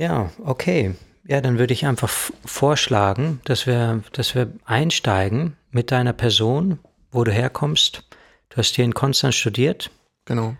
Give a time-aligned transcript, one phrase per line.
[0.00, 0.94] Ja, okay.
[1.24, 2.08] Ja, dann würde ich einfach
[2.46, 6.78] vorschlagen, dass wir, dass wir einsteigen mit deiner Person,
[7.12, 8.04] wo du herkommst.
[8.48, 9.90] Du hast hier in Konstanz studiert.
[10.24, 10.56] Genau.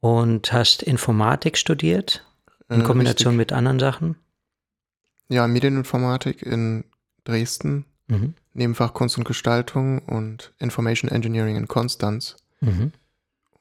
[0.00, 2.24] Und hast Informatik studiert
[2.70, 3.50] in äh, Kombination richtig.
[3.50, 4.16] mit anderen Sachen.
[5.28, 6.84] Ja, Medieninformatik in
[7.24, 8.32] Dresden, mhm.
[8.54, 12.36] Nebenfach Kunst und Gestaltung und Information Engineering in Konstanz.
[12.62, 12.92] Mhm.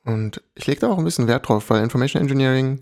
[0.05, 2.79] Und ich lege da auch ein bisschen Wert drauf, weil Information Engineering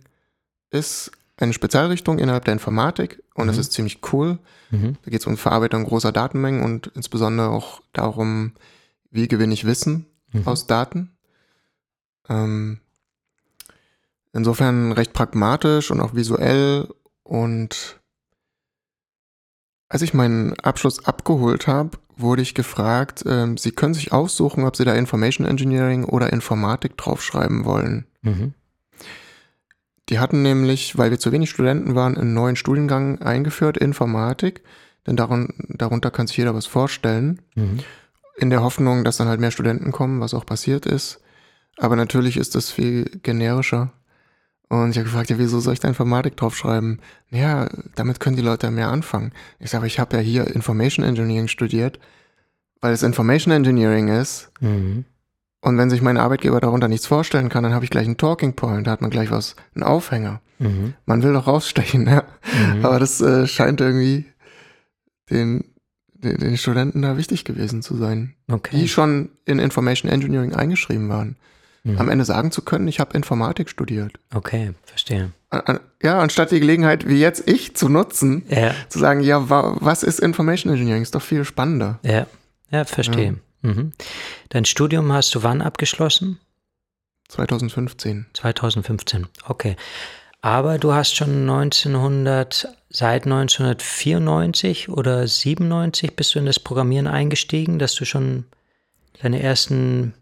[0.70, 3.62] ist eine Spezialrichtung innerhalb der Informatik und es mhm.
[3.62, 4.40] ist ziemlich cool.
[4.70, 4.98] Mhm.
[5.04, 8.54] Da geht es um Verarbeitung großer Datenmengen und insbesondere auch darum,
[9.10, 10.48] wie gewinne ich Wissen mhm.
[10.48, 11.12] aus Daten.
[12.30, 12.80] Ähm,
[14.32, 16.88] insofern recht pragmatisch und auch visuell
[17.24, 18.00] und
[19.90, 24.76] als ich meinen Abschluss abgeholt habe, wurde ich gefragt, äh, Sie können sich aussuchen, ob
[24.76, 28.06] Sie da Information Engineering oder Informatik draufschreiben wollen.
[28.22, 28.54] Mhm.
[30.14, 34.62] Die hatten nämlich, weil wir zu wenig Studenten waren, einen neuen Studiengang eingeführt, Informatik.
[35.08, 37.42] Denn darun, darunter kann sich jeder was vorstellen.
[37.56, 37.80] Mhm.
[38.38, 41.20] In der Hoffnung, dass dann halt mehr Studenten kommen, was auch passiert ist.
[41.78, 43.92] Aber natürlich ist das viel generischer.
[44.70, 47.02] Und ich habe gefragt, ja, wieso soll ich da Informatik draufschreiben?
[47.32, 49.32] Naja, damit können die Leute mehr anfangen.
[49.58, 52.00] Ich sage, ich habe ja hier Information Engineering studiert,
[52.82, 54.52] weil es Information Engineering ist.
[54.60, 55.06] Mhm.
[55.64, 58.54] Und wenn sich mein Arbeitgeber darunter nichts vorstellen kann, dann habe ich gleich einen Talking
[58.54, 60.42] Point, da hat man gleich was, einen Aufhänger.
[60.60, 60.94] Mhm.
[61.06, 62.24] Man will doch rausstechen, ja.
[62.76, 62.86] Mhm.
[62.86, 64.26] Aber das äh, scheint irgendwie
[65.30, 65.64] den,
[66.14, 68.36] den, den, Studenten da wichtig gewesen zu sein.
[68.52, 68.78] Okay.
[68.78, 71.38] Die schon in Information Engineering eingeschrieben waren
[71.84, 71.98] mhm.
[71.98, 74.14] am Ende sagen zu können, ich habe Informatik studiert.
[74.34, 75.32] Okay, verstehe.
[76.02, 78.74] Ja, anstatt die Gelegenheit wie jetzt ich zu nutzen, ja.
[78.90, 81.04] zu sagen, ja, was ist Information Engineering?
[81.04, 82.00] Ist doch viel spannender.
[82.02, 82.26] Ja,
[82.72, 83.26] ja verstehe.
[83.26, 83.34] Ja.
[83.64, 83.94] Mhm.
[84.50, 86.40] Dein Studium hast du wann abgeschlossen?
[87.30, 88.28] 2015.
[88.34, 89.76] 2015, okay.
[90.42, 97.80] Aber du hast schon 1900, seit 1994 oder 97 bist du in das Programmieren eingestiegen,
[97.80, 98.46] dass du schon
[99.22, 100.14] deine ersten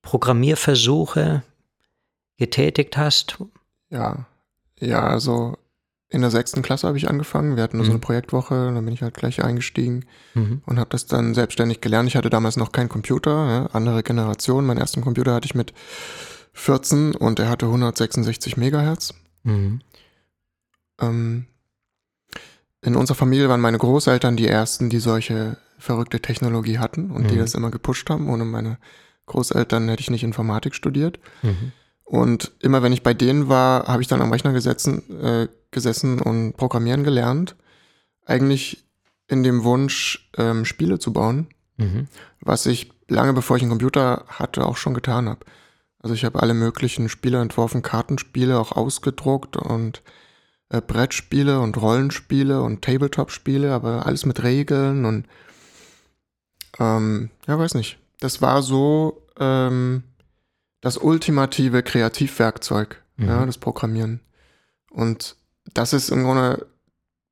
[0.00, 1.42] Programmierversuche
[2.38, 3.36] getätigt hast?
[3.90, 4.24] Ja,
[4.80, 5.58] ja, also
[6.12, 7.56] in der sechsten Klasse habe ich angefangen.
[7.56, 7.88] Wir hatten nur mhm.
[7.88, 8.02] so eine mhm.
[8.02, 10.62] Projektwoche, dann bin ich halt gleich eingestiegen mhm.
[10.66, 12.08] und habe das dann selbstständig gelernt.
[12.08, 14.66] Ich hatte damals noch keinen Computer, ja, andere Generation.
[14.66, 15.72] Meinen ersten Computer hatte ich mit
[16.52, 19.14] 14 und er hatte 166 Megahertz.
[19.42, 19.80] Mhm.
[21.00, 21.46] Ähm,
[22.82, 27.36] in unserer Familie waren meine Großeltern die ersten, die solche verrückte Technologie hatten und die
[27.36, 27.40] mhm.
[27.40, 28.28] das immer gepusht haben.
[28.28, 28.78] Ohne meine
[29.26, 31.18] Großeltern hätte ich nicht Informatik studiert.
[31.42, 31.72] Mhm.
[32.04, 36.20] Und immer wenn ich bei denen war, habe ich dann am Rechner gesetzen, äh, gesessen
[36.20, 37.56] und programmieren gelernt.
[38.24, 38.84] Eigentlich
[39.26, 42.06] in dem Wunsch, ähm, Spiele zu bauen, mhm.
[42.40, 45.44] was ich lange bevor ich einen Computer hatte auch schon getan habe.
[45.98, 50.02] Also ich habe alle möglichen Spiele entworfen, Kartenspiele auch ausgedruckt und
[50.68, 55.26] äh, Brettspiele und Rollenspiele und Tabletop-Spiele, aber alles mit Regeln und
[56.78, 60.04] ähm, ja, weiß nicht das war so ähm,
[60.80, 63.28] das ultimative Kreativwerkzeug, mhm.
[63.28, 64.20] ja, das Programmieren.
[64.90, 65.36] Und
[65.74, 66.66] das ist im Grunde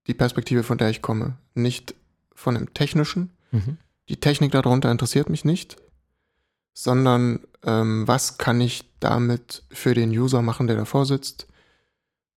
[0.07, 1.37] die Perspektive, von der ich komme.
[1.55, 1.95] Nicht
[2.35, 3.31] von dem Technischen.
[3.51, 3.79] Mhm.
[4.09, 5.77] Die Technik darunter interessiert mich nicht,
[6.73, 11.47] sondern ähm, was kann ich damit für den User machen, der davor sitzt?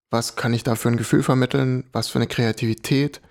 [0.09, 1.86] Was kann ich da für ein Gefühl vermitteln?
[1.92, 3.22] Was für eine Kreativität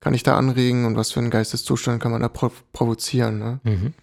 [0.00, 3.38] kann ich da anregen und was für einen Geisteszustand kann man da prov provozieren?
[3.38, 3.60] Ne?
[3.62, 3.94] Mhm.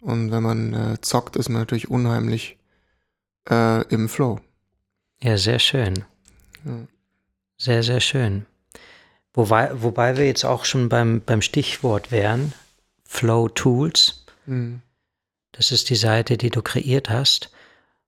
[0.00, 2.58] Und wenn man äh, zockt, ist man natürlich unheimlich
[3.48, 4.40] äh, im Flow.
[5.20, 6.04] Ja, sehr schön.
[6.64, 6.86] Ja.
[7.62, 8.44] Sehr, sehr schön.
[9.34, 12.54] Wobei, wobei wir jetzt auch schon beim, beim Stichwort wären,
[13.04, 14.26] Flow Tools.
[14.46, 14.82] Mhm.
[15.52, 17.52] Das ist die Seite, die du kreiert hast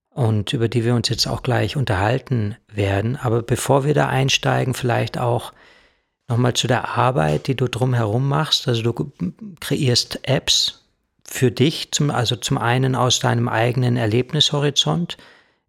[0.09, 3.15] und über die wir uns jetzt auch gleich unterhalten werden.
[3.15, 5.53] Aber bevor wir da einsteigen, vielleicht auch
[6.27, 8.67] nochmal zu der Arbeit, die du drumherum machst.
[8.67, 9.13] Also du
[9.61, 10.81] kreierst Apps,
[11.23, 15.15] für dich, zum, also zum einen aus deinem eigenen Erlebnishorizont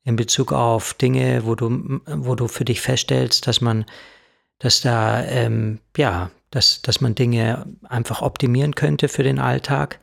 [0.06, 3.84] in Bezug auf Dinge, wo du, wo du für dich feststellst, dass man,
[4.60, 9.98] dass da, ähm, ja, dass, dass man Dinge einfach optimieren könnte für den Alltag.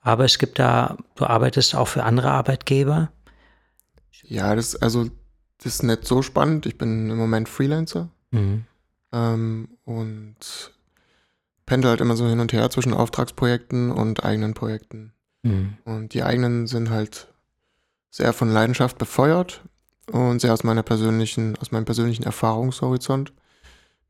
[0.00, 3.12] Aber es gibt da, du arbeitest auch für andere Arbeitgeber.
[4.22, 5.10] Ja, das, also,
[5.58, 6.64] das ist nicht so spannend.
[6.64, 8.08] Ich bin im Moment Freelancer.
[8.30, 8.64] Mhm.
[9.12, 10.72] Ähm, und
[11.66, 15.12] pendel halt immer so hin und her zwischen Auftragsprojekten und eigenen Projekten.
[15.42, 15.76] Mhm.
[15.84, 17.31] Und die eigenen sind halt
[18.12, 19.62] sehr von Leidenschaft befeuert
[20.12, 23.32] und sehr aus meiner persönlichen, aus meinem persönlichen Erfahrungshorizont,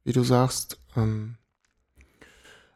[0.04, 0.78] wie du sagst.
[0.96, 1.36] Ähm,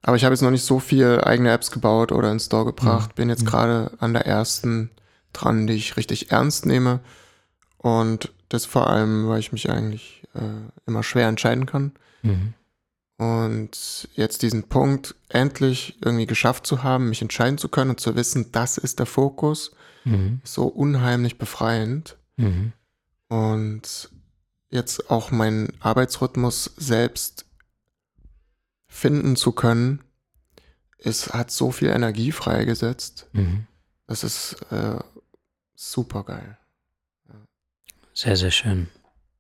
[0.03, 3.11] aber ich habe jetzt noch nicht so viel eigene Apps gebaut oder ins Store gebracht.
[3.11, 3.15] Mhm.
[3.17, 3.47] Bin jetzt mhm.
[3.49, 4.91] gerade an der ersten
[5.33, 7.01] dran, die ich richtig ernst nehme.
[7.77, 11.93] Und das vor allem, weil ich mich eigentlich äh, immer schwer entscheiden kann.
[12.23, 12.55] Mhm.
[13.19, 18.15] Und jetzt diesen Punkt endlich irgendwie geschafft zu haben, mich entscheiden zu können und zu
[18.15, 19.73] wissen, das ist der Fokus,
[20.07, 20.41] mhm.
[20.45, 22.17] so unheimlich befreiend.
[22.37, 22.73] Mhm.
[23.29, 24.11] Und
[24.71, 27.45] jetzt auch meinen Arbeitsrhythmus selbst
[28.87, 30.03] finden zu können,
[30.99, 33.29] es hat so viel Energie freigesetzt.
[33.33, 33.67] Mhm.
[34.07, 34.99] Das ist äh,
[35.75, 36.57] super geil.
[37.29, 37.35] Ja.
[38.15, 38.89] Sehr, sehr schön.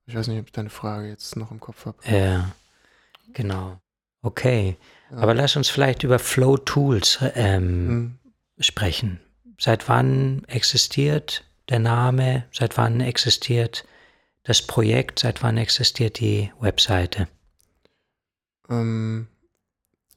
[0.06, 1.98] Ich weiß nicht, ob ich deine Frage jetzt noch im Kopf habe.
[2.04, 2.52] Ja,
[3.32, 3.80] genau.
[4.22, 4.76] Okay.
[5.10, 5.18] Ja.
[5.18, 8.18] Aber lass uns vielleicht über Flow Tools ähm, mhm.
[8.58, 9.20] sprechen.
[9.58, 12.44] Seit wann existiert der Name?
[12.52, 13.84] Seit wann existiert
[14.44, 15.20] das Projekt?
[15.20, 17.28] Seit wann existiert die Webseite?
[18.68, 19.28] Ähm,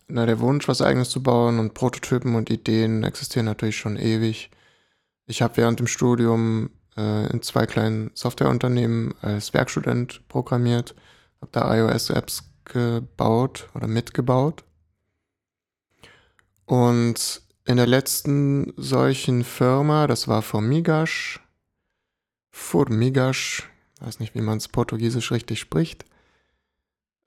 [0.07, 4.49] na, der Wunsch, was eigenes zu bauen und Prototypen und Ideen existieren natürlich schon ewig.
[5.27, 10.95] Ich habe während dem Studium äh, in zwei kleinen Softwareunternehmen als Werkstudent programmiert,
[11.41, 14.63] habe da iOS-Apps gebaut oder mitgebaut.
[16.65, 21.39] Und in der letzten solchen Firma, das war Formigas,
[22.49, 23.61] Formigas,
[24.01, 26.03] weiß nicht, wie man es portugiesisch richtig spricht,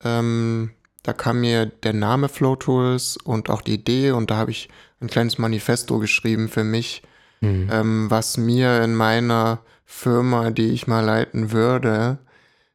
[0.02, 0.72] ähm,
[1.04, 4.68] da kam mir der Name Flow Tools und auch die Idee und da habe ich
[5.00, 7.04] ein kleines Manifesto geschrieben für mich,
[7.40, 7.68] mhm.
[7.70, 12.18] ähm, was mir in meiner Firma, die ich mal leiten würde,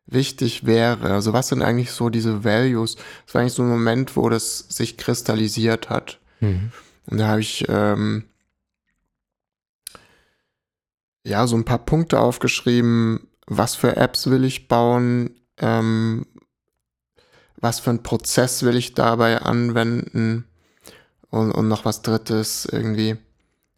[0.05, 1.11] wichtig wäre.
[1.11, 2.95] Also was sind eigentlich so diese Values?
[3.25, 6.21] Das war eigentlich so ein Moment, wo das sich kristallisiert hat.
[6.39, 6.71] Mhm.
[7.07, 8.25] Und da habe ich ähm,
[11.23, 16.25] ja so ein paar Punkte aufgeschrieben, was für Apps will ich bauen, ähm,
[17.59, 20.45] was für einen Prozess will ich dabei anwenden
[21.29, 23.17] und, und noch was drittes irgendwie.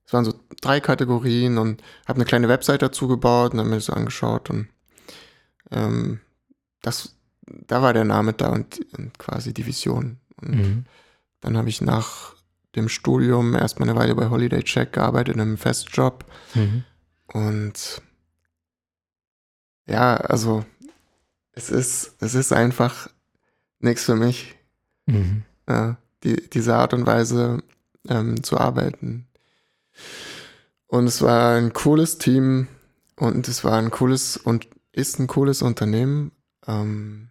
[0.05, 3.75] Es waren so drei Kategorien und habe eine kleine Website dazu gebaut und habe mir
[3.75, 4.67] das angeschaut und
[5.71, 6.19] ähm,
[6.81, 7.15] das,
[7.45, 10.17] da war der Name da und, und quasi die Vision.
[10.41, 10.85] Und mhm.
[11.41, 12.35] dann habe ich nach
[12.75, 16.83] dem Studium erstmal eine Weile bei Holiday Check gearbeitet in einem Festjob mhm.
[17.27, 18.01] und
[19.87, 20.65] ja, also
[21.51, 23.09] es ist, es ist einfach
[23.79, 24.55] nichts für mich.
[25.07, 25.43] Mhm.
[25.67, 27.63] Ja, die, diese Art und Weise
[28.07, 29.27] ähm, zu arbeiten.
[30.87, 32.67] Und es war ein cooles Team
[33.15, 36.31] und es war ein cooles und ist ein cooles Unternehmen.
[36.67, 37.28] Ähm,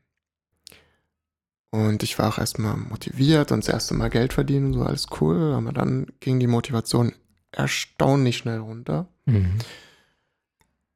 [1.70, 5.52] und ich war auch erstmal motiviert und das erste Mal Geld verdienen, so alles cool.
[5.52, 7.12] Aber dann ging die Motivation
[7.52, 9.08] erstaunlich schnell runter.
[9.26, 9.58] Mhm.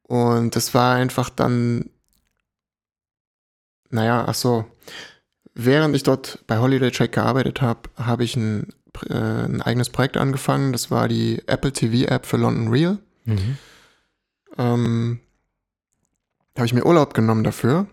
[0.03, 1.89] Und es war einfach dann,
[3.89, 4.65] naja, ach so,
[5.53, 8.73] während ich dort bei Holiday Check gearbeitet habe, habe ich ein,
[9.07, 10.71] äh, ein, eigenes Projekt angefangen.
[10.71, 12.97] Das war die Apple TV App für London Real.
[13.25, 13.57] Mhm.
[14.57, 15.19] Ähm,
[16.55, 17.87] habe ich mir Urlaub genommen dafür.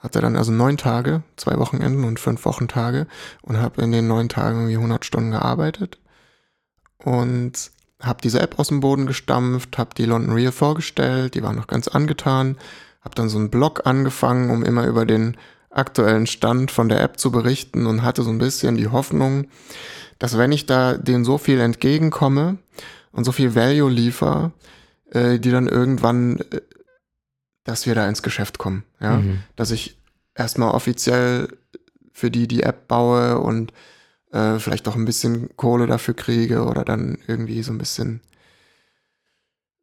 [0.00, 3.06] Hatte dann also neun Tage, zwei Wochenenden und fünf Wochentage
[3.42, 5.98] und habe in den neun Tagen irgendwie 100 Stunden gearbeitet
[7.04, 7.70] und
[8.00, 11.66] habe diese App aus dem Boden gestampft, habe die London Real vorgestellt, die waren noch
[11.66, 12.56] ganz angetan
[13.00, 15.36] habe dann so einen Blog angefangen, um immer über den
[15.70, 19.46] aktuellen Stand von der App zu berichten und hatte so ein bisschen die Hoffnung,
[20.18, 22.58] dass wenn ich da denen so viel entgegenkomme
[23.12, 24.52] und so viel Value liefer,
[25.10, 26.60] äh, die dann irgendwann, äh,
[27.70, 29.44] dass wir da ins Geschäft kommen, ja, mhm.
[29.54, 29.96] dass ich
[30.34, 31.48] erstmal offiziell
[32.12, 33.72] für die die App baue und
[34.32, 38.20] äh, vielleicht auch ein bisschen Kohle dafür kriege oder dann irgendwie so ein bisschen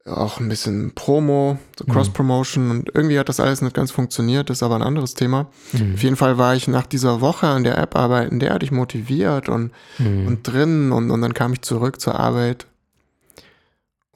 [0.06, 1.92] auch ein bisschen Promo, so mhm.
[1.92, 2.72] Cross-Promotion mhm.
[2.72, 5.48] und irgendwie hat das alles nicht ganz funktioniert, das ist aber ein anderes Thema.
[5.74, 5.96] Mhm.
[5.96, 9.72] Auf jeden Fall war ich nach dieser Woche an der App arbeiten derartig motiviert und,
[9.98, 10.28] mhm.
[10.28, 12.68] und drin und, und dann kam ich zurück zur Arbeit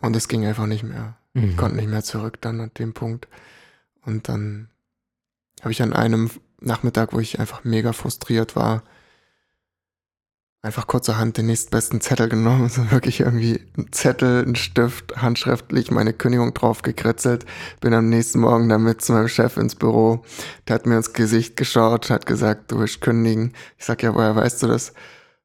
[0.02, 1.16] und es ging einfach nicht mehr.
[1.34, 1.58] Ich mhm.
[1.58, 3.28] konnte nicht mehr zurück dann an dem Punkt.
[4.06, 4.70] Und dann
[5.62, 6.30] habe ich an einem
[6.60, 8.84] Nachmittag, wo ich einfach mega frustriert war,
[10.64, 16.14] einfach kurzerhand den nächstbesten Zettel genommen, so wirklich irgendwie ein Zettel, ein Stift, handschriftlich meine
[16.14, 17.46] Kündigung drauf gekritzelt,
[17.80, 20.24] bin am nächsten Morgen damit zu meinem Chef ins Büro,
[20.68, 23.54] der hat mir ins Gesicht geschaut, hat gesagt, du willst kündigen.
[23.78, 24.90] Ich sag, ja, woher weißt du das?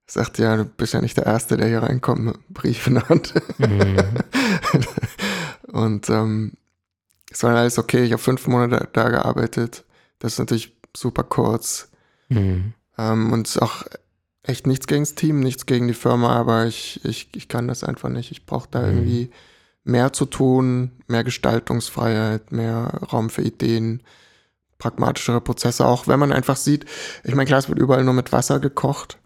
[0.08, 3.08] Er sagt, ja, du bist ja nicht der Erste, der hier reinkommt Brief in der
[3.08, 3.34] Hand.
[3.58, 3.96] Mhm.
[5.72, 6.52] Und ähm,
[7.36, 9.84] es war alles okay, ich habe fünf Monate da gearbeitet,
[10.20, 11.90] das ist natürlich super kurz.
[12.30, 12.72] Mhm.
[12.96, 13.84] Ähm, und auch
[14.42, 17.84] echt nichts gegen das Team, nichts gegen die Firma, aber ich, ich, ich kann das
[17.84, 18.30] einfach nicht.
[18.30, 18.86] Ich brauche da mhm.
[18.86, 19.30] irgendwie
[19.84, 24.02] mehr zu tun, mehr Gestaltungsfreiheit, mehr Raum für Ideen,
[24.78, 26.86] pragmatischere Prozesse, auch wenn man einfach sieht,
[27.22, 29.18] ich meine, klar, es wird überall nur mit Wasser gekocht,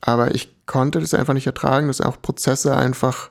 [0.00, 3.30] aber ich konnte das einfach nicht ertragen, dass auch Prozesse einfach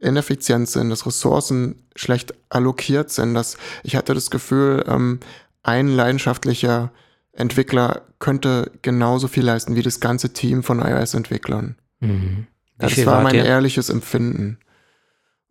[0.00, 5.20] ineffizient sind, dass Ressourcen schlecht allokiert sind, dass ich hatte das Gefühl, ähm,
[5.62, 6.92] ein leidenschaftlicher
[7.32, 11.76] Entwickler könnte genauso viel leisten wie das ganze Team von iOS-Entwicklern.
[12.00, 12.46] Mhm.
[12.80, 13.44] Ja, das war mein ihr?
[13.44, 14.58] ehrliches Empfinden.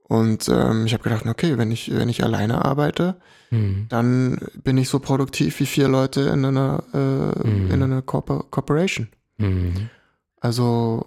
[0.04, 3.18] Und ähm, ich habe gedacht, okay, wenn ich, wenn ich alleine arbeite,
[3.52, 3.88] mhm.
[3.90, 7.72] dann bin ich so produktiv wie vier Leute in einer, äh, mhm.
[7.72, 9.10] in einer Corpor Corporation.
[9.38, 9.90] Mhm.
[10.40, 11.06] Also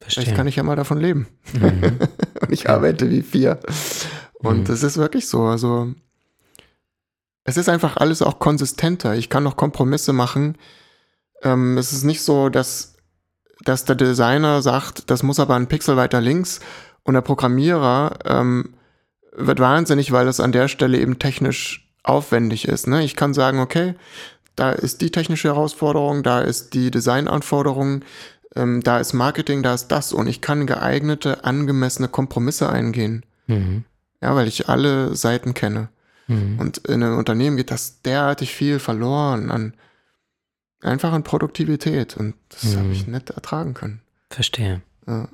[0.00, 0.24] Verstehen.
[0.24, 1.26] vielleicht kann ich ja mal davon leben.
[1.52, 1.98] Mhm.
[2.40, 3.58] Und ich arbeite wie vier.
[4.34, 4.64] Und mhm.
[4.64, 5.42] das ist wirklich so.
[5.42, 5.92] Also
[7.44, 9.14] es ist einfach alles auch konsistenter.
[9.14, 10.56] Ich kann noch Kompromisse machen.
[11.42, 12.96] Ähm, es ist nicht so, dass,
[13.64, 16.60] dass der Designer sagt, das muss aber ein Pixel weiter links
[17.04, 18.74] und der Programmierer ähm,
[19.34, 22.86] wird wahnsinnig, weil es an der Stelle eben technisch aufwendig ist.
[22.86, 23.02] Ne?
[23.02, 23.94] Ich kann sagen, okay,
[24.54, 28.02] da ist die technische Herausforderung, da ist die Designanforderung,
[28.54, 33.24] ähm, da ist Marketing, da ist das und ich kann geeignete, angemessene Kompromisse eingehen.
[33.46, 33.84] Mhm.
[34.20, 35.88] Ja, weil ich alle Seiten kenne.
[36.26, 36.58] Mhm.
[36.58, 39.74] Und in einem Unternehmen geht das derartig viel verloren an
[40.80, 42.78] einfach an Produktivität und das mhm.
[42.78, 44.00] habe ich nicht ertragen können.
[44.30, 44.82] Verstehe.
[45.06, 45.28] Ja.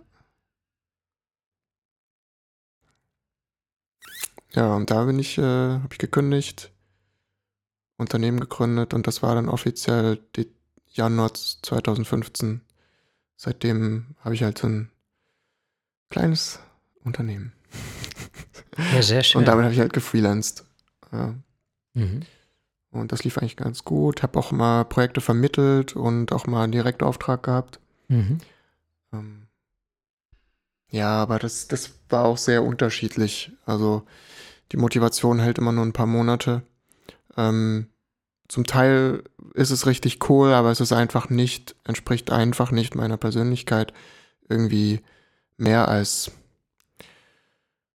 [4.53, 6.71] Ja, und da bin ich, äh, habe ich gekündigt,
[7.97, 10.49] Unternehmen gegründet und das war dann offiziell die
[10.87, 12.61] Januar 2015.
[13.37, 14.91] Seitdem habe ich halt so ein
[16.11, 16.61] kleines
[17.03, 17.53] Unternehmen.
[18.93, 19.41] Ja, sehr schön.
[19.41, 20.65] Und damit habe ich halt gefreelanced.
[21.13, 21.35] Ja.
[21.95, 22.23] Mhm.
[22.91, 24.23] Und das lief eigentlich ganz gut.
[24.23, 27.81] Habe auch mal Projekte vermittelt und auch mal einen Direktauftrag gehabt.
[28.09, 28.39] Mhm.
[29.13, 29.47] Ähm,
[30.91, 33.51] ja, aber das, das war auch sehr unterschiedlich.
[33.67, 34.05] Also
[34.73, 36.63] die Motivation hält immer nur ein paar Monate.
[37.37, 37.89] Ähm,
[38.49, 39.25] zum Teil
[39.55, 43.93] ist es richtig cool, aber es ist einfach nicht, entspricht einfach nicht meiner Persönlichkeit.
[44.49, 45.01] Irgendwie
[45.57, 46.31] mehr als,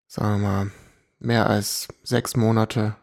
[0.07, 0.71] sagen wir mal,
[1.19, 2.97] mehr als sechs Monate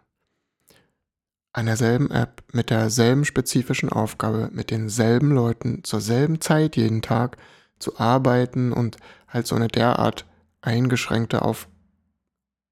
[1.52, 7.38] an derselben App mit derselben spezifischen Aufgabe, mit denselben Leuten zur selben Zeit jeden Tag
[7.78, 8.98] zu arbeiten und
[9.28, 10.26] halt so eine derart
[10.62, 11.68] eingeschränkte Auf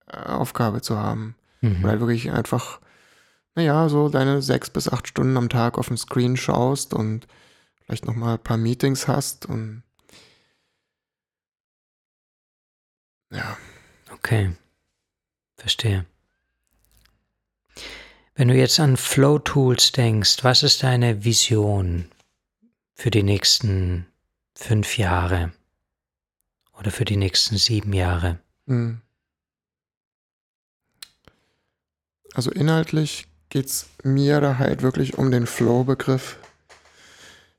[0.07, 1.35] Aufgabe zu haben.
[1.61, 1.83] Mhm.
[1.83, 2.81] Weil wirklich einfach,
[3.55, 7.27] naja, so deine sechs bis acht Stunden am Tag auf dem Screen schaust und
[7.83, 9.83] vielleicht nochmal ein paar Meetings hast und
[13.31, 13.57] ja.
[14.13, 14.51] Okay.
[15.57, 16.05] Verstehe.
[18.35, 22.09] Wenn du jetzt an Flow Tools denkst, was ist deine Vision
[22.93, 24.07] für die nächsten
[24.55, 25.51] fünf Jahre
[26.77, 28.39] oder für die nächsten sieben Jahre?
[28.65, 29.01] Mhm.
[32.33, 36.37] Also inhaltlich geht es mir da halt wirklich um den Flow-Begriff.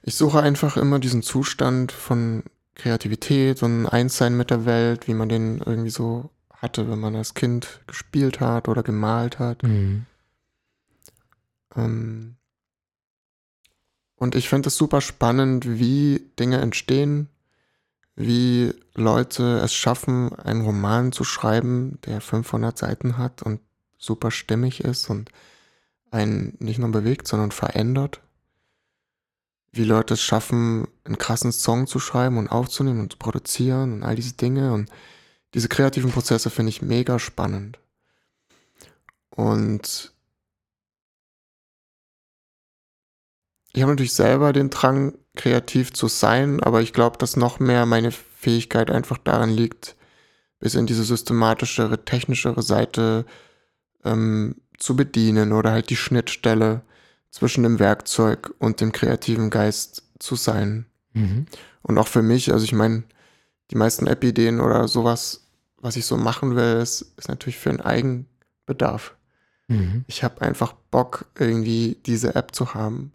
[0.03, 2.43] Ich suche einfach immer diesen Zustand von
[2.75, 7.35] Kreativität und Einssein mit der Welt, wie man den irgendwie so hatte, wenn man als
[7.35, 9.63] Kind gespielt hat oder gemalt hat.
[9.63, 10.07] Mhm.
[11.77, 12.37] Ähm
[14.17, 17.29] und ich finde es super spannend, wie Dinge entstehen,
[18.17, 23.61] wie Leute es schaffen, einen Roman zu schreiben, der 500 Seiten hat und
[23.99, 25.31] super stimmig ist und
[26.13, 28.21] einen nicht nur bewegt, sondern verändert.
[29.73, 34.03] Wie Leute es schaffen, einen krassen Song zu schreiben und aufzunehmen und zu produzieren und
[34.03, 34.73] all diese Dinge.
[34.73, 34.91] Und
[35.55, 37.79] diese kreativen Prozesse finde ich mega spannend.
[39.31, 40.13] Und
[43.73, 47.87] ich habe natürlich selber den Drang, kreativ zu sein, aber ich glaube, dass noch mehr
[47.87, 49.97] meine Fähigkeit einfach darin liegt,
[50.59, 53.25] bis in diese systematischere, technischere Seite
[54.05, 56.83] ähm, zu bedienen oder halt die Schnittstelle
[57.31, 60.87] zwischen dem Werkzeug und dem kreativen Geist zu sein.
[61.13, 61.47] Mhm.
[61.83, 63.05] Und auch für mich, also ich meine,
[63.71, 65.47] die meisten App-Ideen oder sowas,
[65.79, 69.15] was ich so machen will, ist, ist natürlich für einen Eigenbedarf.
[69.69, 70.05] Mhm.
[70.09, 73.13] Ich habe einfach Bock, irgendwie diese App zu haben,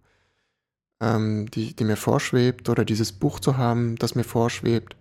[1.02, 4.96] ähm, die, die mir vorschwebt, oder dieses Buch zu haben, das mir vorschwebt.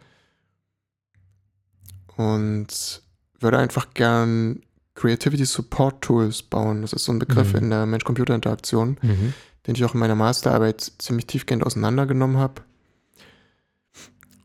[2.16, 3.02] Und
[3.38, 4.62] würde einfach gern
[4.96, 6.82] Creativity Support Tools bauen.
[6.82, 7.58] Das ist so ein Begriff mhm.
[7.58, 9.34] in der Mensch-Computer-Interaktion, mhm.
[9.66, 12.62] den ich auch in meiner Masterarbeit ziemlich tiefgehend auseinandergenommen habe.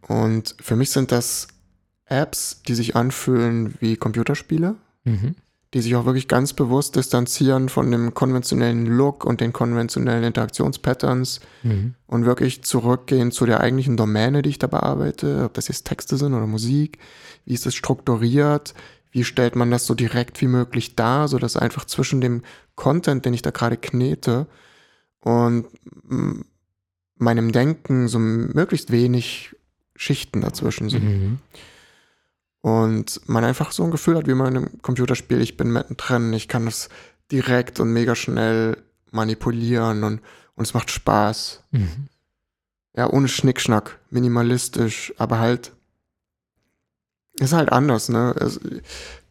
[0.08, 1.48] Und für mich sind das
[2.06, 5.36] Apps, die sich anfühlen wie Computerspiele, mhm.
[5.74, 11.40] die sich auch wirklich ganz bewusst distanzieren von dem konventionellen Look und den konventionellen Interaktionspatterns
[11.64, 11.96] mhm.
[12.08, 16.18] und wirklich zurückgehen zu der eigentlichen Domäne, die ich da bearbeite, ob das jetzt Texte
[16.18, 16.98] sind oder Musik,
[17.46, 18.74] wie ist es strukturiert,
[19.12, 22.44] wie stellt man das so direkt wie möglich dar, sodass einfach zwischen dem
[22.76, 24.48] Content, den ich da gerade knete,
[25.20, 25.68] und
[27.16, 29.56] meinem Denken so möglichst wenig
[29.96, 31.04] Schichten dazwischen sind.
[31.04, 31.40] Mhm.
[32.62, 36.34] Und man einfach so ein Gefühl hat, wie man in einem Computerspiel, ich bin mittendrin,
[36.34, 36.90] ich kann das
[37.32, 38.78] direkt und mega schnell
[39.12, 40.22] manipulieren und,
[40.56, 41.64] und es macht Spaß.
[41.72, 42.08] Mhm.
[42.96, 45.72] Ja, ohne Schnickschnack, minimalistisch, aber halt,
[47.40, 48.36] ist halt anders, ne?
[48.40, 48.60] Es,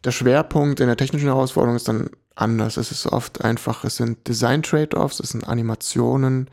[0.03, 2.77] der Schwerpunkt in der technischen Herausforderung ist dann anders.
[2.77, 6.49] Es ist oft einfach, es sind Design-Trade-offs, es sind Animationen,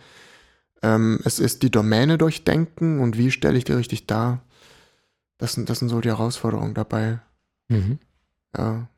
[0.83, 4.43] ähm, es ist die Domäne durchdenken und wie stelle ich die richtig dar.
[5.39, 7.21] Das sind, das sind so die Herausforderungen dabei.
[7.69, 7.99] Mhm.
[8.57, 8.89] Ja.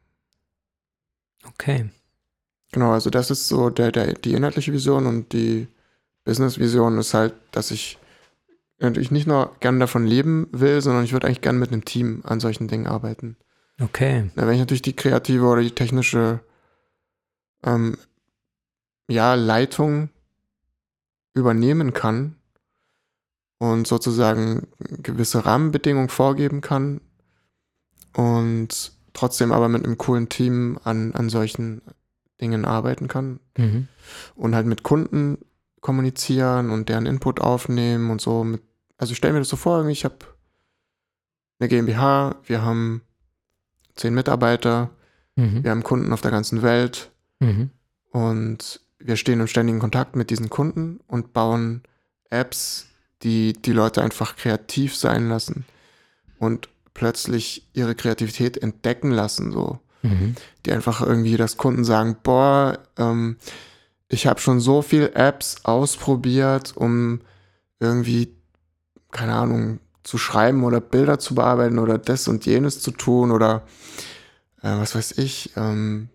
[1.47, 1.91] Okay.
[2.73, 5.69] Genau, also das ist so der, der, die inhaltliche Vision und die
[6.25, 7.99] Business-Vision ist halt, dass ich
[8.81, 12.23] natürlich nicht nur gerne davon leben will, sondern ich würde eigentlich gerne mit einem Team
[12.25, 13.37] an solchen Dingen arbeiten.
[13.81, 14.31] Okay.
[14.37, 16.41] Ja, wenn ich natürlich die kreative oder die technische
[17.63, 17.97] ähm,
[19.09, 20.11] ja, Leitung
[21.35, 22.37] übernehmen kann
[23.59, 27.01] und sozusagen gewisse Rahmenbedingungen vorgeben kann
[28.15, 31.83] und trotzdem aber mit einem coolen Team an, an solchen
[32.41, 33.89] Dingen arbeiten kann mhm.
[34.35, 35.39] und halt mit Kunden
[35.81, 38.45] kommunizieren und deren Input aufnehmen und so.
[38.45, 38.63] Mit,
[39.01, 40.19] also stell mir das so vor, ich habe
[41.59, 43.01] eine GmbH, wir haben
[43.97, 44.91] zehn Mitarbeiter,
[45.37, 45.65] mhm.
[45.65, 47.71] wir haben Kunden auf der ganzen Welt mhm.
[48.11, 51.83] und wir stehen im ständigen Kontakt mit diesen Kunden und bauen
[52.29, 52.89] Apps,
[53.23, 55.65] die die Leute einfach kreativ sein lassen
[56.39, 59.81] und plötzlich ihre Kreativität entdecken lassen, so.
[60.03, 60.35] Mhm.
[60.67, 63.39] Die einfach irgendwie, dass Kunden sagen, boah, ähm,
[64.09, 67.23] ich habe schon so viel Apps ausprobiert, um
[67.79, 68.35] irgendwie,
[69.11, 73.63] keine Ahnung, zu schreiben oder Bilder zu bearbeiten oder das und jenes zu tun oder
[74.63, 75.53] äh, was weiß ich.
[75.57, 76.09] Ähm,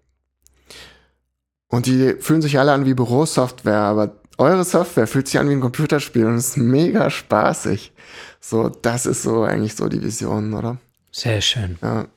[1.67, 5.53] und die fühlen sich alle an wie Bürosoftware, aber eure Software fühlt sich an wie
[5.53, 7.93] ein Computerspiel und ist mega spaßig.
[8.39, 10.77] So, das ist so eigentlich so die Vision, oder?
[11.11, 11.77] Sehr schön.
[11.81, 12.07] Ja.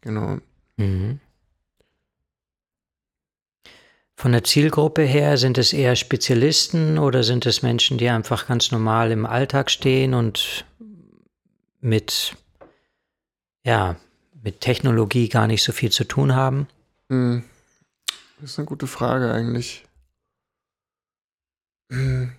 [0.00, 0.38] Genau.
[0.76, 1.20] Mhm.
[4.20, 8.70] Von der Zielgruppe her sind es eher Spezialisten oder sind es Menschen, die einfach ganz
[8.70, 10.66] normal im Alltag stehen und
[11.80, 12.36] mit,
[13.64, 13.96] ja,
[14.42, 16.68] mit Technologie gar nicht so viel zu tun haben?
[17.08, 17.44] Hm.
[18.42, 19.86] Das ist eine gute Frage eigentlich.
[21.90, 22.32] Hm.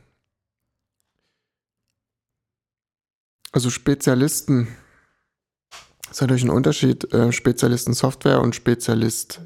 [3.53, 4.67] Also Spezialisten.
[6.11, 7.11] Ist natürlich ein Unterschied.
[7.11, 9.41] Äh, Spezialisten Software und Spezialist.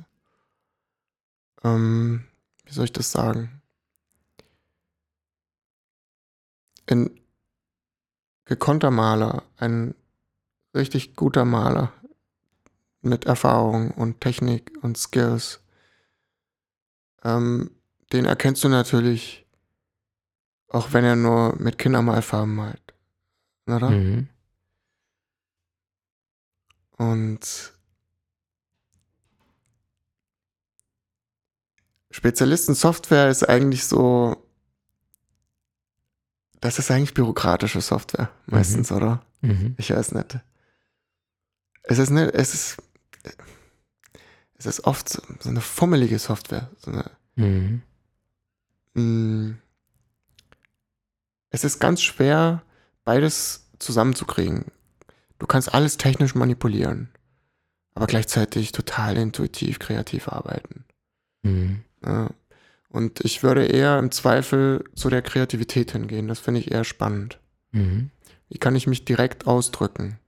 [1.66, 2.24] Ähm,
[2.66, 3.62] wie soll ich das sagen?
[6.86, 7.20] Ein
[8.46, 9.96] gekonnter Maler, ein
[10.76, 11.92] richtig guter Maler,
[13.02, 15.64] mit Erfahrung und Technik und Skills,
[17.24, 17.72] ähm,
[18.14, 19.48] den erkennst du natürlich,
[20.68, 22.94] auch wenn er nur mit Kindermalfarben malt.
[23.68, 23.90] Oder?
[23.90, 24.30] Mhm.
[26.98, 27.75] Und
[32.26, 34.36] Spezialisten-Software ist eigentlich so,
[36.60, 38.98] das ist eigentlich bürokratische Software meistens, mhm.
[38.98, 39.26] oder?
[39.42, 39.76] Mhm.
[39.78, 40.40] Ich weiß nicht.
[41.84, 42.78] Es ist nicht, es ist,
[44.56, 46.72] es ist oft so, so eine fummelige Software.
[46.80, 47.84] So eine, mhm.
[48.96, 49.62] mh, mm.
[51.52, 52.64] es ist ganz schwer,
[53.04, 54.72] beides zusammenzukriegen.
[55.38, 57.10] Du kannst alles technisch manipulieren,
[57.94, 60.86] aber gleichzeitig total intuitiv, kreativ arbeiten.
[61.44, 61.84] Mhm.
[62.90, 66.28] Und ich würde eher im Zweifel zu der Kreativität hingehen.
[66.28, 67.40] Das finde ich eher spannend.
[67.72, 68.10] Mhm.
[68.50, 70.20] Wie kann ich mich direkt ausdrücken?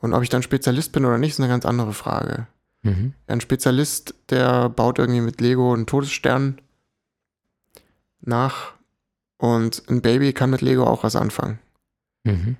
[0.00, 2.46] Und ob ich dann Spezialist bin oder nicht, ist eine ganz andere Frage.
[2.82, 3.12] Mhm.
[3.26, 6.60] Ein Spezialist, der baut irgendwie mit Lego einen Todesstern
[8.22, 8.72] nach
[9.36, 11.58] und ein Baby kann mit Lego auch was anfangen.
[12.24, 12.56] Mhm.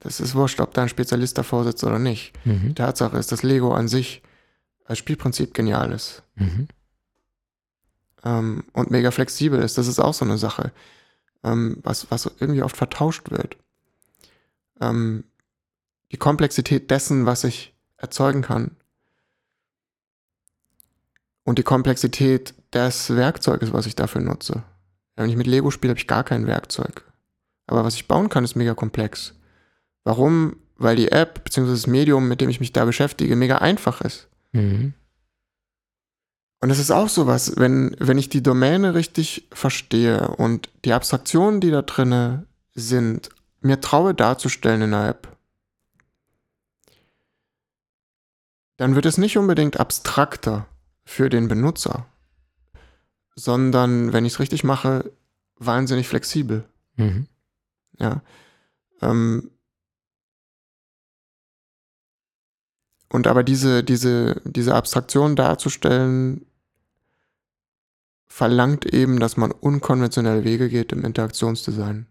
[0.00, 2.32] Das ist wurscht, ob da ein Spezialist davor sitzt oder nicht.
[2.44, 2.74] Mhm.
[2.74, 4.22] Tatsache ist, dass Lego an sich
[4.84, 6.22] als Spielprinzip genial ist.
[6.36, 6.68] Mhm.
[8.24, 9.78] Ähm, und mega flexibel ist.
[9.78, 10.72] Das ist auch so eine Sache,
[11.42, 13.56] ähm, was, was irgendwie oft vertauscht wird.
[14.80, 15.24] Ähm,
[16.12, 18.72] die Komplexität dessen, was ich erzeugen kann.
[21.44, 24.62] Und die Komplexität des Werkzeuges, was ich dafür nutze.
[25.16, 27.04] Wenn ich mit Lego spiele, habe ich gar kein Werkzeug.
[27.66, 29.34] Aber was ich bauen kann, ist mega komplex.
[30.02, 30.56] Warum?
[30.76, 31.70] Weil die App bzw.
[31.70, 34.28] das Medium, mit dem ich mich da beschäftige, mega einfach ist.
[34.52, 34.94] Mhm.
[36.64, 41.60] Und es ist auch sowas, wenn, wenn ich die Domäne richtig verstehe und die Abstraktionen,
[41.60, 43.28] die da drinne sind,
[43.60, 45.36] mir traue darzustellen in der App,
[48.78, 50.66] dann wird es nicht unbedingt abstrakter
[51.04, 52.06] für den Benutzer,
[53.36, 55.12] sondern, wenn ich es richtig mache,
[55.56, 56.64] wahnsinnig flexibel.
[56.96, 57.26] Mhm.
[57.98, 58.22] Ja.
[59.02, 59.50] Ähm,
[63.10, 66.46] und aber diese, diese, diese Abstraktion darzustellen,
[68.34, 72.08] verlangt eben, dass man unkonventionelle Wege geht im Interaktionsdesign.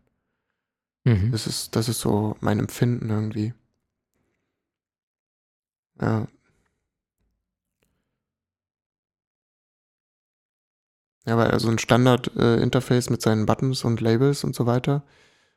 [1.04, 1.34] Mhm.
[1.34, 3.54] Das, ist, das ist so mein Empfinden irgendwie.
[6.00, 6.30] Ja.
[11.26, 15.04] Ja, weil also ein Standard-Interface äh, mit seinen Buttons und Labels und so weiter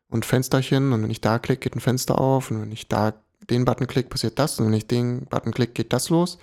[0.08, 3.14] und Fensterchen und wenn ich da klicke, geht ein Fenster auf und wenn ich da
[3.48, 6.38] den Button klicke, passiert das und wenn ich den Button klicke, geht das los.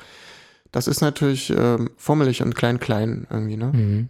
[0.73, 3.71] Das ist natürlich ähm, fummelig und klein-klein irgendwie, ne?
[3.71, 4.09] Mhm.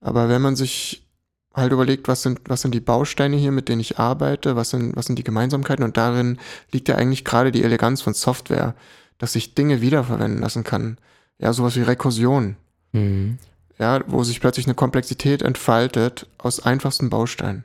[0.00, 1.06] Aber wenn man sich
[1.54, 4.96] halt überlegt, was sind, was sind die Bausteine hier, mit denen ich arbeite, was sind,
[4.96, 6.38] was sind die Gemeinsamkeiten und darin
[6.72, 8.74] liegt ja eigentlich gerade die Eleganz von Software,
[9.18, 10.98] dass ich Dinge wiederverwenden lassen kann.
[11.38, 12.56] Ja, sowas wie Rekursion.
[12.90, 13.38] Mhm.
[13.78, 17.62] Ja, wo sich plötzlich eine Komplexität entfaltet aus einfachsten Bausteinen.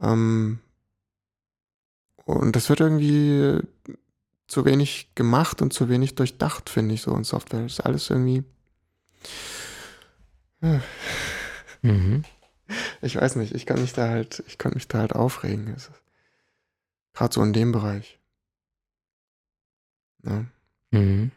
[0.00, 0.58] Ähm,
[2.24, 3.60] und das wird irgendwie
[4.52, 7.62] zu wenig gemacht und zu wenig durchdacht, finde ich, so in Software.
[7.62, 8.44] Das ist alles irgendwie.
[11.80, 12.24] Mhm.
[13.00, 15.74] Ich weiß nicht, ich kann mich da halt, ich kann mich da halt aufregen.
[17.14, 18.20] Gerade so in dem Bereich.
[20.22, 20.44] Ja.
[20.90, 21.30] Mhm.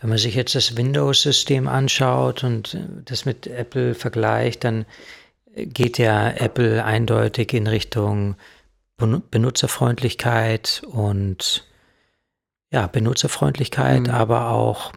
[0.00, 4.86] Wenn man sich jetzt das Windows-System anschaut und das mit Apple vergleicht, dann
[5.54, 8.34] geht ja Apple eindeutig in Richtung
[8.96, 11.66] Benutzerfreundlichkeit und
[12.70, 14.10] ja, Benutzerfreundlichkeit, mhm.
[14.10, 14.92] aber auch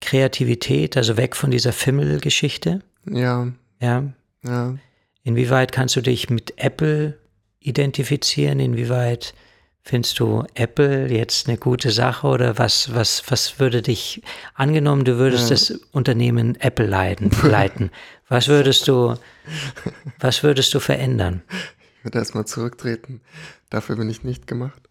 [0.00, 2.80] Kreativität, also weg von dieser Fimmel-Geschichte.
[3.08, 3.52] Ja.
[3.80, 4.12] Ja.
[4.44, 4.76] Ja.
[5.22, 7.18] Inwieweit kannst du dich mit Apple
[7.60, 8.58] identifizieren?
[8.58, 9.34] Inwieweit
[9.82, 14.22] findest du Apple jetzt eine gute Sache oder was, was, was würde dich,
[14.54, 15.50] angenommen, du würdest ja.
[15.50, 17.90] das Unternehmen Apple leiten, leiten,
[18.30, 19.16] was würdest du,
[20.20, 21.42] was würdest du verändern?
[21.98, 23.20] Ich würde erstmal zurücktreten.
[23.70, 24.88] Dafür bin ich nicht gemacht.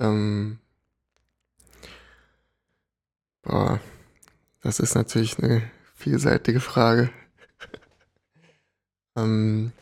[0.00, 0.58] Ähm,
[3.42, 3.80] boah,
[4.60, 7.10] das ist natürlich eine vielseitige Frage.
[9.16, 9.72] ähm,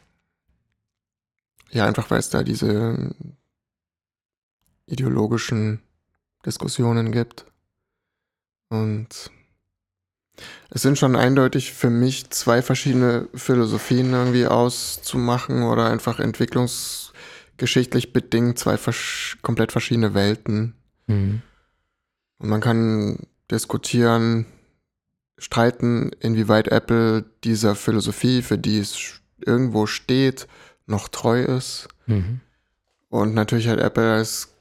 [1.70, 3.14] ja, einfach weil es da diese
[4.84, 5.80] ideologischen
[6.44, 7.46] Diskussionen gibt.
[8.68, 9.30] Und
[10.70, 18.58] es sind schon eindeutig für mich zwei verschiedene Philosophien irgendwie auszumachen oder einfach entwicklungsgeschichtlich bedingt
[18.58, 20.74] zwei vers komplett verschiedene Welten.
[21.06, 21.42] Mhm.
[22.38, 24.46] Und man kann diskutieren,
[25.38, 30.48] streiten, inwieweit Apple dieser Philosophie, für die es irgendwo steht,
[30.86, 31.88] noch treu ist.
[32.06, 32.40] Mhm.
[33.08, 34.54] Und natürlich hat Apple als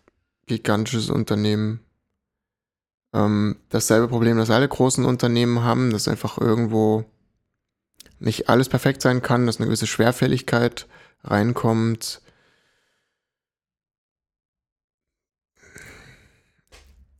[0.45, 1.79] gigantisches Unternehmen
[3.15, 7.05] ähm, dasselbe Problem, das alle großen Unternehmen haben, dass einfach irgendwo
[8.19, 10.87] nicht alles perfekt sein kann, dass eine gewisse Schwerfälligkeit
[11.23, 12.21] reinkommt.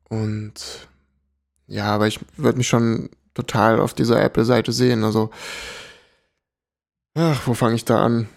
[0.10, 0.88] Und
[1.68, 5.04] ja, aber ich würde mich schon total auf dieser Apple-Seite sehen.
[5.04, 5.30] Also,
[7.16, 8.28] ach, wo fange ich da an?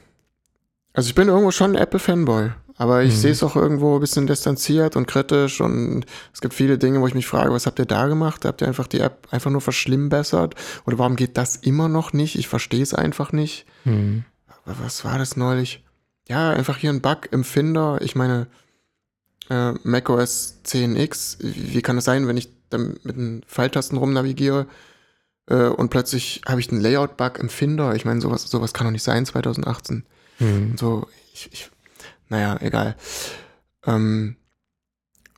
[0.92, 3.18] Also ich bin irgendwo schon ein Apple-Fanboy, aber ich mhm.
[3.18, 7.06] sehe es auch irgendwo ein bisschen distanziert und kritisch und es gibt viele Dinge, wo
[7.06, 8.44] ich mich frage, was habt ihr da gemacht?
[8.44, 10.54] Habt ihr einfach die App einfach nur verschlimmbessert?
[10.86, 12.36] Oder warum geht das immer noch nicht?
[12.36, 13.66] Ich verstehe es einfach nicht.
[13.84, 14.24] Mhm.
[14.46, 15.84] Aber was war das neulich?
[16.28, 17.98] Ja, einfach hier ein Bug im Finder.
[18.00, 18.46] Ich meine,
[19.50, 24.66] äh, macOS 10X, wie kann es sein, wenn ich dann mit den Pfeiltasten rumnavigiere,
[25.48, 27.94] äh, und plötzlich habe ich einen Layout-Bug im Finder.
[27.94, 30.04] Ich meine, sowas, sowas kann doch nicht sein 2018.
[30.38, 30.76] Mhm.
[30.76, 31.70] So, ich, ich,
[32.28, 32.96] naja, egal.
[33.86, 34.36] Ähm,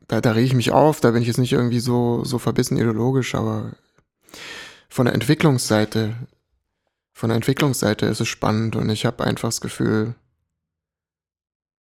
[0.08, 2.76] da, da rege ich mich auf, da bin ich jetzt nicht irgendwie so, so verbissen
[2.76, 3.72] ideologisch, aber
[4.88, 6.16] von der Entwicklungsseite,
[7.12, 10.14] von der Entwicklungsseite ist es spannend und ich habe einfach das Gefühl,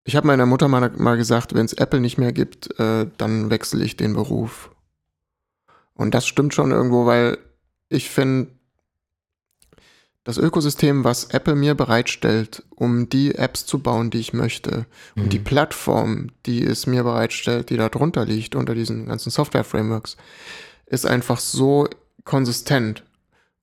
[0.05, 3.51] ich habe meiner Mutter mal, mal gesagt, wenn es Apple nicht mehr gibt, äh, dann
[3.51, 4.71] wechsle ich den Beruf.
[5.95, 7.39] Und das stimmt schon irgendwo, weil
[7.89, 8.51] ich finde,
[10.27, 14.85] das Ökosystem, was Apple mir bereitstellt, um die Apps zu bauen, die ich möchte,
[15.15, 15.23] mhm.
[15.23, 20.17] und die Plattform, die es mir bereitstellt, die da drunter liegt, unter diesen ganzen Software-Frameworks,
[20.87, 21.89] ist einfach so
[22.25, 23.05] konsistent.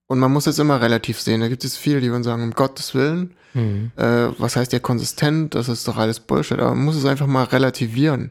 [0.06, 1.42] Und man muss es immer relativ sehen.
[1.42, 3.92] Da gibt es viele, die würden sagen, um Gottes Willen, mhm.
[3.96, 5.54] äh, was heißt ja konsistent?
[5.54, 6.60] Das ist doch alles Bullshit.
[6.60, 8.30] Aber man muss es einfach mal relativieren.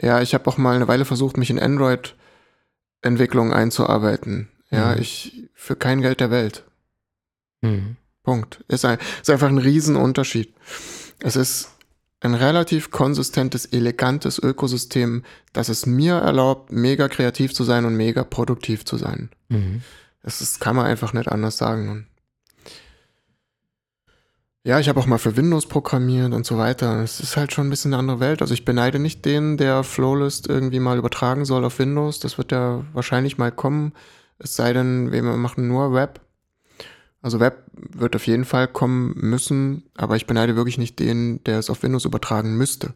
[0.00, 4.48] Ja, ich habe auch mal eine Weile versucht, mich in Android-Entwicklung einzuarbeiten.
[4.70, 5.02] Ja, mhm.
[5.02, 6.64] ich für kein Geld der Welt.
[7.62, 7.96] Mhm.
[8.22, 8.64] Punkt.
[8.68, 10.54] Ist, ein, ist einfach ein Riesenunterschied.
[11.20, 11.70] Es ist
[12.20, 18.22] ein relativ konsistentes, elegantes Ökosystem, das es mir erlaubt, mega kreativ zu sein und mega
[18.22, 19.30] produktiv zu sein.
[19.48, 19.82] Mhm.
[20.22, 22.06] Das ist, kann man einfach nicht anders sagen.
[24.64, 27.02] Ja, ich habe auch mal für Windows programmiert und so weiter.
[27.02, 28.42] Es ist halt schon ein bisschen eine andere Welt.
[28.42, 32.20] Also ich beneide nicht den, der Flowlist irgendwie mal übertragen soll auf Windows.
[32.20, 33.92] Das wird ja wahrscheinlich mal kommen.
[34.38, 36.20] Es sei denn, wir machen nur Web.
[37.22, 41.58] Also Web wird auf jeden Fall kommen müssen, aber ich beneide wirklich nicht den, der
[41.58, 42.94] es auf Windows übertragen müsste.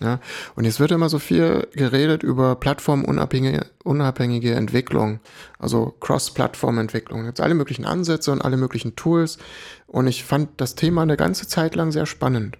[0.00, 0.20] Ja,
[0.56, 5.20] und jetzt wird immer so viel geredet über plattformunabhängige unabhängige Entwicklung,
[5.58, 7.24] also Cross-Plattform-Entwicklung.
[7.24, 9.38] Jetzt alle möglichen Ansätze und alle möglichen Tools.
[9.86, 12.58] Und ich fand das Thema eine ganze Zeit lang sehr spannend.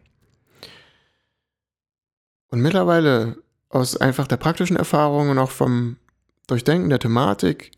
[2.48, 5.96] Und mittlerweile aus einfach der praktischen Erfahrung und auch vom
[6.46, 7.72] Durchdenken der Thematik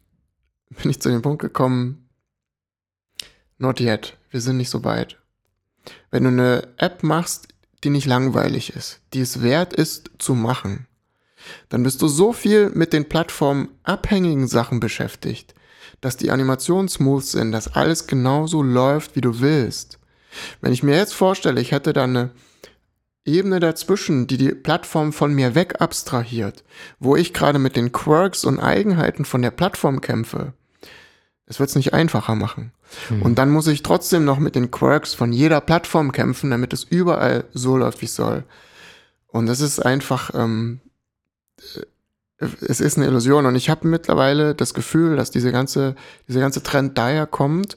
[0.83, 2.08] bin ich zu dem Punkt gekommen,
[3.59, 5.19] not yet, wir sind nicht so weit.
[6.11, 7.49] Wenn du eine App machst,
[7.85, 10.87] die nicht langweilig ist, die es wert ist zu machen,
[11.69, 15.55] dann bist du so viel mit den plattformabhängigen Sachen beschäftigt,
[16.01, 19.99] dass die Animationen smooth sind, dass alles genauso läuft, wie du willst.
[20.61, 22.31] Wenn ich mir jetzt vorstelle, ich hätte da eine
[23.25, 26.65] Ebene dazwischen, die die Plattform von mir weg abstrahiert,
[26.99, 30.55] wo ich gerade mit den Quirks und Eigenheiten von der Plattform kämpfe,
[31.49, 32.73] es wird es nicht einfacher machen.
[33.09, 33.23] Mhm.
[33.23, 36.85] Und dann muss ich trotzdem noch mit den Quirks von jeder Plattform kämpfen, damit es
[36.85, 38.45] überall so läuft, wie es soll.
[39.27, 40.81] Und das ist einfach, ähm,
[42.39, 43.47] äh, es ist eine Illusion.
[43.47, 45.97] Und ich habe mittlerweile das Gefühl, dass diese ganze,
[46.29, 47.77] dieser ganze Trend daher kommt,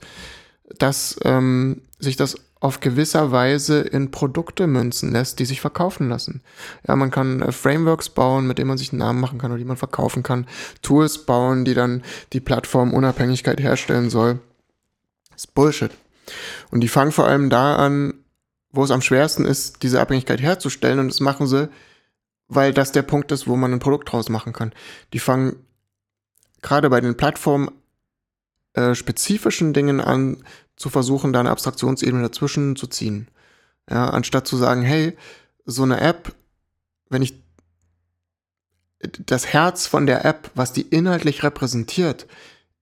[0.78, 6.42] dass ähm, sich das auf gewisser Weise in Produkte münzen lässt, die sich verkaufen lassen.
[6.88, 9.58] Ja, man kann äh, Frameworks bauen, mit denen man sich einen Namen machen kann oder
[9.58, 10.48] die man verkaufen kann.
[10.84, 14.40] Tools bauen, die dann die Plattform Unabhängigkeit herstellen soll.
[15.32, 15.92] Das ist Bullshit.
[16.70, 18.14] Und die fangen vor allem da an,
[18.72, 21.00] wo es am schwersten ist, diese Abhängigkeit herzustellen.
[21.00, 21.68] Und das machen sie,
[22.48, 24.72] weil das der Punkt ist, wo man ein Produkt draus machen kann.
[25.14, 25.56] Die fangen
[26.62, 27.72] gerade bei den Plattformen
[28.74, 30.38] äh, spezifischen Dingen an,
[30.82, 33.28] zu versuchen, da eine Abstraktionsebene dazwischen zu ziehen.
[33.90, 35.18] Ja, anstatt zu sagen, hey,
[35.66, 36.34] so eine App,
[37.10, 37.42] wenn ich
[39.26, 42.28] das Herz von der App, was die inhaltlich repräsentiert,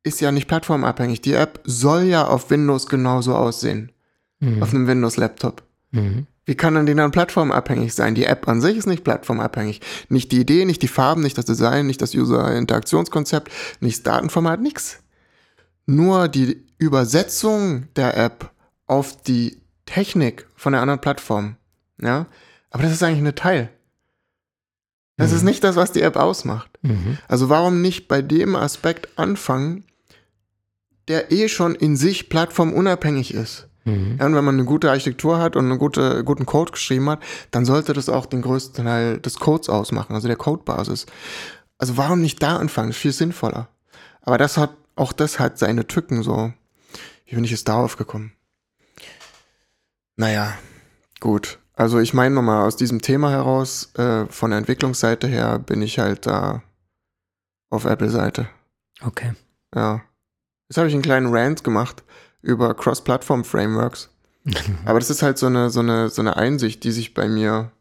[0.04, 1.22] ist ja nicht plattformabhängig.
[1.22, 3.92] Die App soll ja auf Windows genauso aussehen.
[4.40, 4.64] Mhm.
[4.64, 5.64] Auf einem Windows-Laptop.
[5.92, 6.28] Mhm.
[6.46, 8.16] Wie kann dann die dann plattformabhängig sein?
[8.16, 9.82] Die App an sich ist nicht plattformabhängig.
[10.08, 14.62] Nicht die Idee, nicht die Farben, nicht das Design, nicht das User-Interaktionskonzept, nicht das Datenformat,
[14.62, 15.00] nichts.
[15.89, 18.52] Nur die Übersetzung der App
[18.86, 21.56] auf die Technik von der anderen Plattform.
[21.99, 22.28] Ja,
[22.69, 23.69] aber das ist eigentlich ein Teil.
[25.17, 25.38] Das mhm.
[25.38, 26.69] ist nicht das, was die App ausmacht.
[26.84, 27.17] Mhm.
[27.28, 29.84] Also warum nicht bei dem Aspekt anfangen,
[31.08, 33.67] der eh schon in sich plattformunabhängig ist?
[33.84, 34.17] Mhm.
[34.19, 37.23] Ja, und wenn man eine gute Architektur hat und einen gute, guten Code geschrieben hat,
[37.49, 41.08] dann sollte das auch den größten Teil des Codes ausmachen, also der Codebasis.
[41.80, 42.89] Also warum nicht da anfangen?
[42.89, 43.69] Das ist viel sinnvoller.
[44.21, 46.54] Aber das hat auch das hat seine Tücken so.
[47.26, 48.34] Wie bin ich jetzt darauf gekommen?
[50.16, 50.58] Naja,
[51.20, 51.60] gut.
[51.74, 56.00] Also ich meine nochmal, aus diesem Thema heraus, äh, von der Entwicklungsseite her, bin ich
[56.00, 56.62] halt da
[57.70, 58.50] auf Apple-Seite.
[59.02, 59.34] Okay.
[59.74, 60.02] Ja.
[60.68, 62.04] Jetzt habe ich einen kleinen Rant gemacht
[62.42, 64.10] über Cross-Plattform-Frameworks.
[64.86, 67.72] Aber das ist halt so eine, so, eine, so eine Einsicht, die sich bei mir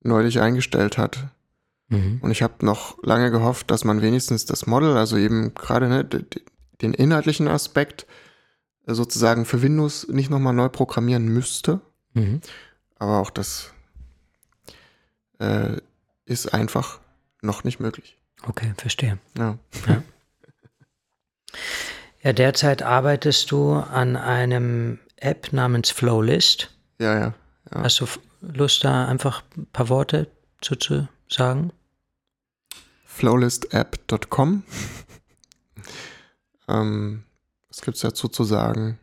[0.00, 1.26] neulich eingestellt hat.
[1.88, 2.18] Mhm.
[2.22, 6.04] Und ich habe noch lange gehofft, dass man wenigstens das Model, also eben gerade ne,
[6.04, 8.06] den inhaltlichen Aspekt
[8.86, 11.80] äh, sozusagen für Windows nicht nochmal neu programmieren müsste.
[12.14, 12.40] Mhm.
[12.98, 13.72] Aber auch das
[15.38, 15.78] äh,
[16.24, 17.00] ist einfach
[17.42, 18.18] noch nicht möglich.
[18.46, 19.18] Okay, verstehe.
[19.36, 19.58] Ja.
[19.86, 20.02] ja.
[22.24, 26.70] Ja, derzeit arbeitest du an einem App namens Flowlist.
[26.98, 27.34] Ja, ja.
[27.70, 27.82] ja.
[27.82, 28.06] Hast du
[28.40, 30.28] Lust, da einfach ein paar Worte
[30.62, 31.72] zu, zu sagen?
[33.04, 34.62] Flowlistapp.com.
[36.68, 37.24] ähm,
[37.68, 38.98] was gibt es dazu zu sagen?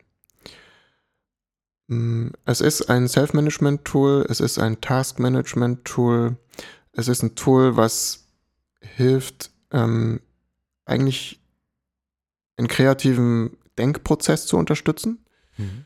[1.88, 6.38] Mm, es ist ein Self-Management-Tool, es ist ein Task-Management-Tool,
[6.94, 8.26] es ist ein Tool, was
[8.82, 10.22] hilft, ähm,
[10.86, 11.40] eigentlich
[12.58, 15.26] einen kreativen Denkprozess zu unterstützen.
[15.58, 15.86] Mhm.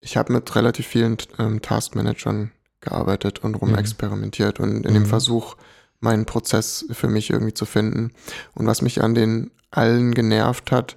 [0.00, 2.52] Ich habe mit relativ vielen ähm, Task-Managern
[2.84, 4.64] gearbeitet und rumexperimentiert mhm.
[4.64, 4.94] und in mhm.
[4.94, 5.56] dem Versuch,
[6.00, 8.12] meinen Prozess für mich irgendwie zu finden.
[8.54, 10.96] Und was mich an den allen genervt hat,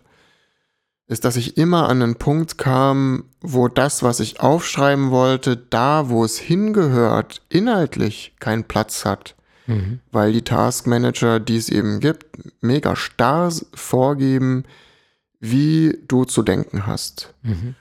[1.07, 6.09] ist, dass ich immer an einen Punkt kam, wo das, was ich aufschreiben wollte, da,
[6.09, 9.35] wo es hingehört, inhaltlich keinen Platz hat.
[9.67, 9.99] Mhm.
[10.11, 12.25] Weil die Taskmanager, die es eben gibt,
[12.61, 14.65] mega starr vorgeben,
[15.39, 17.33] wie du zu denken hast.
[17.41, 17.75] Mhm.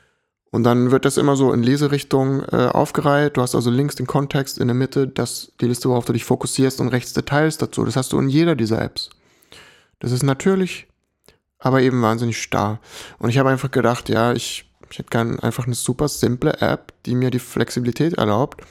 [0.56, 3.36] Und dann wird das immer so in Leserichtung äh, aufgereiht.
[3.36, 6.24] Du hast also links den Kontext in der Mitte, das die Liste, worauf du dich
[6.24, 7.84] fokussierst und rechts Details dazu.
[7.84, 9.10] Das hast du in jeder dieser Apps.
[9.98, 10.86] Das ist natürlich,
[11.58, 12.80] aber eben wahnsinnig starr.
[13.18, 16.94] Und ich habe einfach gedacht, ja, ich, Ich hätte gern einfach eine super simple App,
[17.04, 18.62] die mir die Flexibilität erlaubt,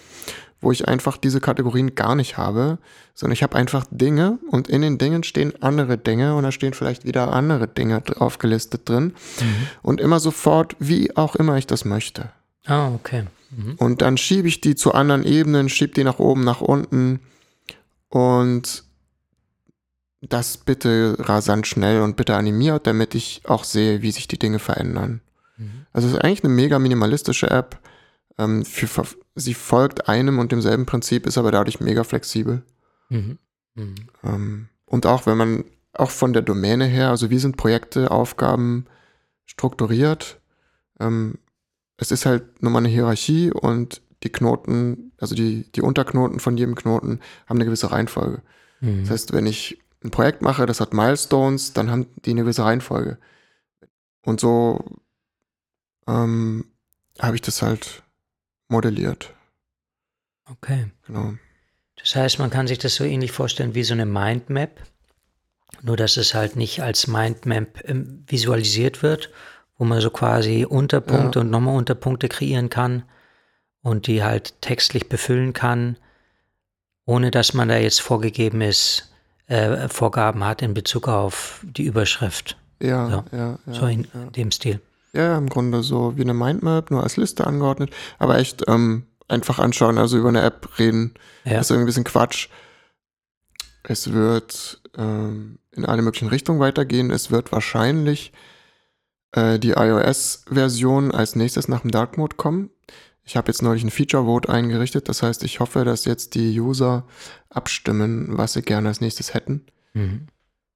[0.66, 2.80] wo ich einfach diese Kategorien gar nicht habe,
[3.14, 6.74] sondern ich habe einfach Dinge und in den Dingen stehen andere Dinge und da stehen
[6.74, 9.68] vielleicht wieder andere Dinge aufgelistet drin mhm.
[9.84, 12.32] und immer sofort, wie auch immer ich das möchte.
[12.66, 13.26] Ah, okay.
[13.52, 13.76] Mhm.
[13.78, 17.20] Und dann schiebe ich die zu anderen Ebenen, schiebe die nach oben, nach unten
[18.10, 18.84] und
[20.22, 24.58] das bitte rasant schnell und bitte animiert, damit ich auch sehe, wie sich die Dinge
[24.58, 25.22] verändern.
[25.58, 25.86] Mhm.
[25.94, 27.80] Also es ist eigentlich eine mega minimalistische App.
[28.38, 29.04] Ähm, für,
[29.36, 32.64] sie folgt einem und demselben Prinzip, ist aber dadurch mega flexibel.
[33.10, 33.38] Mhm.
[33.76, 33.96] Mhm.
[34.24, 38.86] Ähm, und auch wenn man, auch von der Domäne her, also wie sind Projekte, Aufgaben
[39.46, 40.42] strukturiert?
[41.00, 41.38] Ähm,
[41.98, 46.76] es ist halt nochmal eine Hierarchie und die Knoten, also die, die Unterknoten von jedem
[46.76, 48.42] Knoten haben eine gewisse Reihenfolge.
[48.82, 49.02] Mhm.
[49.02, 52.64] Das heißt, wenn ich ein Projekt mache, das hat Milestones, dann haben die eine gewisse
[52.64, 53.18] Reihenfolge.
[54.22, 54.84] Und so
[56.08, 56.66] ähm,
[57.20, 58.04] habe ich das halt
[58.76, 59.34] modelliert.
[60.52, 60.92] Okay.
[61.08, 61.34] Genau.
[61.98, 64.82] Das heißt, man kann sich das so ähnlich vorstellen wie so eine Mindmap,
[65.82, 69.32] nur dass es halt nicht als Mindmap ähm, visualisiert wird,
[69.78, 71.46] wo man so quasi Unterpunkte ja.
[71.46, 73.04] und nochmal Unterpunkte kreieren kann
[73.82, 75.98] und die halt textlich befüllen kann,
[77.06, 79.14] ohne dass man da jetzt vorgegeben ist,
[79.48, 82.58] äh, Vorgaben hat in Bezug auf die Überschrift.
[82.82, 83.74] Ja, so, ja, ja.
[83.74, 84.26] So in ja.
[84.32, 84.82] dem Stil.
[85.16, 89.60] Ja, im Grunde so wie eine Mindmap, nur als Liste angeordnet, aber echt ähm, einfach
[89.60, 91.14] anschauen, also über eine App reden,
[91.46, 91.60] ja.
[91.60, 92.50] ist irgendwie ein bisschen Quatsch.
[93.84, 97.12] Es wird ähm, in alle möglichen Richtungen weitergehen.
[97.12, 98.34] Es wird wahrscheinlich
[99.32, 102.72] äh, die iOS-Version als nächstes nach dem Dark Mode kommen.
[103.24, 105.10] Ich habe jetzt neulich ein Feature Vote eingerichtet.
[105.10, 107.06] Das heißt, ich hoffe, dass jetzt die User
[107.50, 109.66] abstimmen, was sie gerne als nächstes hätten.
[109.94, 110.28] Mhm.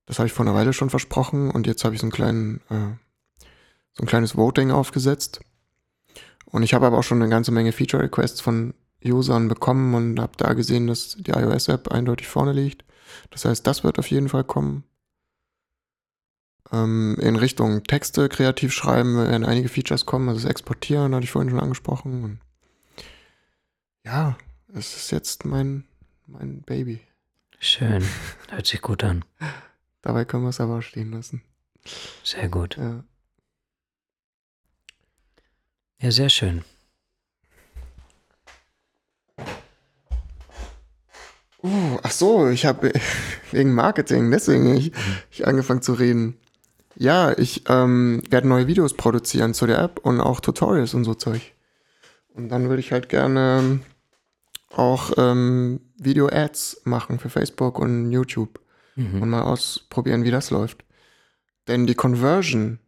[0.05, 2.61] Das habe ich vor einer Weile schon versprochen und jetzt habe ich so, einen kleinen,
[2.69, 2.97] äh,
[3.99, 5.41] so ein kleines Voting aufgesetzt.
[6.45, 10.21] Und ich habe aber auch schon eine ganze Menge Feature Requests von Usern bekommen und
[10.21, 12.85] habe da gesehen, dass die iOS-App eindeutig vorne liegt.
[13.29, 14.85] Das heißt, das wird auf jeden Fall kommen.
[16.71, 20.29] Ähm, in Richtung Texte kreativ schreiben werden einige Features kommen.
[20.29, 22.23] Also das Exportieren hatte ich vorhin schon angesprochen.
[22.23, 22.39] Und
[24.05, 24.37] ja,
[24.73, 25.83] es ist jetzt mein,
[26.25, 27.01] mein Baby.
[27.59, 28.05] Schön.
[28.47, 29.25] Hört sich gut an.
[30.01, 31.41] Dabei können wir es aber stehen lassen.
[32.23, 32.77] Sehr gut.
[32.77, 33.03] Ja,
[35.99, 36.63] ja sehr schön.
[41.61, 42.93] Oh, ach so, ich habe
[43.51, 44.91] wegen Marketing, deswegen ich,
[45.31, 46.37] ich angefangen zu reden.
[46.95, 51.13] Ja, ich ähm, werde neue Videos produzieren zu der App und auch Tutorials und so
[51.13, 51.53] Zeug.
[52.33, 53.79] Und dann würde ich halt gerne
[54.71, 58.59] auch ähm, Video-Ads machen für Facebook und YouTube
[58.95, 59.21] mhm.
[59.21, 60.85] und mal ausprobieren, wie das läuft.
[61.67, 62.79] Denn die Conversion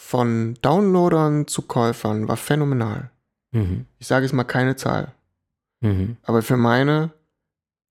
[0.00, 3.10] von Downloadern zu Käufern war phänomenal.
[3.52, 3.86] Mhm.
[3.98, 5.12] Ich sage jetzt mal keine Zahl.
[5.80, 6.16] Mhm.
[6.22, 7.10] Aber für meine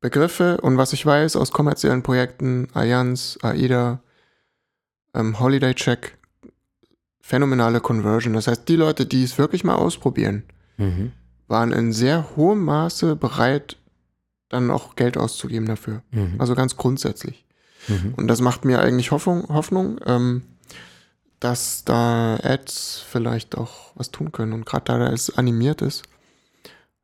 [0.02, 4.02] Begriffe und was ich weiß aus kommerziellen Projekten, Allianz, AIDA,
[5.14, 6.18] ähm, Holiday Check,
[7.22, 8.34] phänomenale Conversion.
[8.34, 10.44] Das heißt, die Leute, die es wirklich mal ausprobieren,
[10.78, 11.12] mhm.
[11.48, 13.78] waren in sehr hohem Maße bereit,
[14.50, 16.02] dann auch Geld auszugeben dafür.
[16.12, 16.36] Mhm.
[16.40, 17.46] Also ganz grundsätzlich.
[17.88, 18.16] Mhm.
[18.18, 20.42] Und das macht mir eigentlich Hoffnung, Hoffnung ähm,
[21.40, 24.54] dass da Ads vielleicht auch was tun können.
[24.54, 26.04] Und gerade da es animiert ist,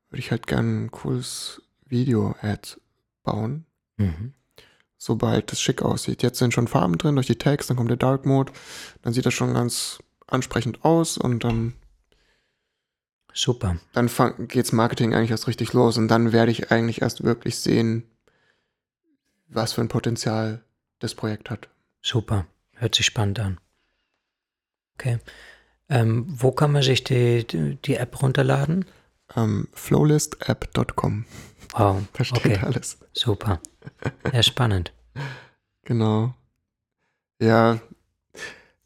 [0.10, 2.78] würde ich halt gerne ein cooles Video-Ad
[3.24, 3.66] bauen.
[3.98, 4.34] Mhm
[5.06, 6.24] sobald es schick aussieht.
[6.24, 8.52] Jetzt sind schon Farben drin durch die Tags, dann kommt der Dark Mode,
[9.04, 11.76] dann sieht das schon ganz ansprechend aus und dann
[13.38, 13.78] Super.
[13.92, 14.10] Dann
[14.48, 18.04] geht's Marketing eigentlich erst richtig los und dann werde ich eigentlich erst wirklich sehen,
[19.50, 20.64] was für ein Potenzial
[21.00, 21.68] das Projekt hat.
[22.02, 22.48] Super.
[22.76, 23.60] Hört sich spannend an.
[24.98, 25.20] Okay.
[25.90, 28.86] Ähm, wo kann man sich die, die, die App runterladen?
[29.36, 31.26] Ähm, flowlistapp.com.
[31.74, 32.02] Wow.
[32.14, 32.60] Da steht okay.
[32.62, 32.98] alles.
[33.14, 33.60] Super.
[34.32, 34.94] Ja, spannend.
[35.84, 36.34] genau.
[37.42, 37.80] Ja.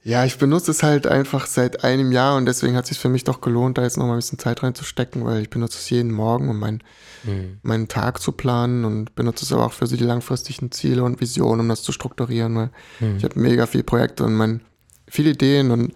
[0.02, 3.10] Ja, ich benutze es halt einfach seit einem Jahr und deswegen hat es sich für
[3.10, 5.90] mich doch gelohnt, da jetzt noch mal ein bisschen Zeit reinzustecken, weil ich benutze es
[5.90, 6.81] jeden Morgen, um mein,
[7.25, 7.60] mhm.
[7.63, 11.19] meinen Tag zu planen und benutze es aber auch für so die langfristigen Ziele und
[11.19, 12.69] Visionen, um das zu strukturieren, weil
[13.02, 13.17] mhm.
[13.17, 14.62] ich habe mega viele Projekte und mein,
[15.10, 15.94] viele Ideen und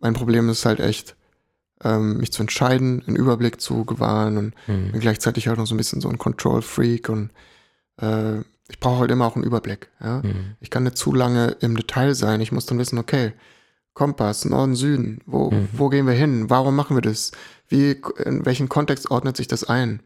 [0.00, 1.16] mein Problem ist halt echt,
[1.84, 4.92] ähm, mich zu entscheiden, einen Überblick zu gewahren und mhm.
[4.92, 7.30] bin gleichzeitig halt noch so ein bisschen so ein Control-Freak und
[8.00, 8.38] äh,
[8.68, 9.88] ich brauche halt immer auch einen Überblick.
[10.00, 10.22] Ja?
[10.22, 10.56] Mhm.
[10.60, 12.40] Ich kann nicht zu lange im Detail sein.
[12.40, 13.32] Ich muss dann wissen, okay,
[13.94, 15.68] Kompass, Norden, Süden, wo, mhm.
[15.72, 16.50] wo gehen wir hin?
[16.50, 17.32] Warum machen wir das?
[17.68, 20.00] Wie, in welchen Kontext ordnet sich das ein?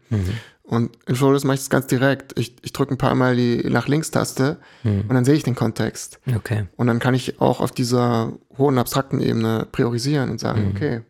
[0.62, 2.38] Und in Flowless mache ich das ganz direkt.
[2.38, 5.02] Ich, ich drücke ein paar Mal die nach links-Taste mhm.
[5.02, 6.20] und dann sehe ich den Kontext.
[6.34, 6.66] Okay.
[6.76, 10.70] Und dann kann ich auch auf dieser hohen abstrakten Ebene priorisieren und sagen, mhm.
[10.70, 11.02] okay,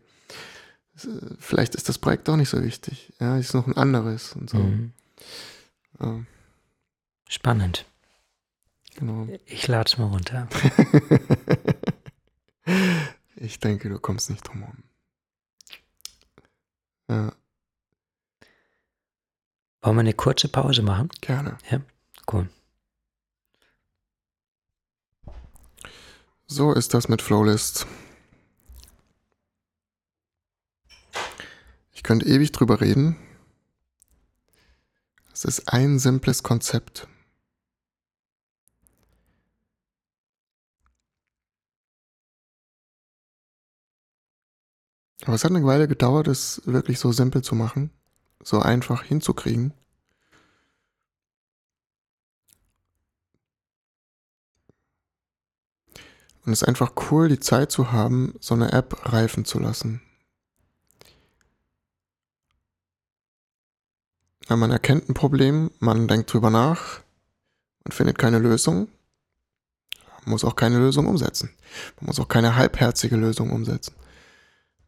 [1.39, 3.13] vielleicht ist das Projekt auch nicht so wichtig.
[3.19, 4.57] Ja, ist noch ein anderes und so.
[4.57, 4.93] Mhm.
[5.99, 6.19] Ja.
[7.29, 7.85] Spannend.
[8.95, 9.27] Genau.
[9.45, 10.47] Ich lade es mal runter.
[13.35, 14.83] ich denke, du kommst nicht drum herum.
[17.09, 17.33] Ja.
[19.83, 21.09] Wollen wir eine kurze Pause machen?
[21.19, 21.57] Gerne.
[21.69, 21.81] Ja,
[22.31, 22.49] cool.
[26.47, 27.85] So ist das mit Flowlist.
[31.91, 33.17] Ich könnte ewig drüber reden.
[35.33, 37.09] Es ist ein simples Konzept.
[45.25, 47.91] Aber es hat eine Weile gedauert, es wirklich so simpel zu machen,
[48.43, 49.73] so einfach hinzukriegen.
[56.45, 60.01] Und es ist einfach cool, die Zeit zu haben, so eine App reifen zu lassen.
[64.47, 67.01] Weil man erkennt ein Problem, man denkt drüber nach
[67.85, 68.89] und findet keine Lösung.
[70.21, 71.49] Man muss auch keine Lösung umsetzen.
[71.97, 73.95] Man muss auch keine halbherzige Lösung umsetzen.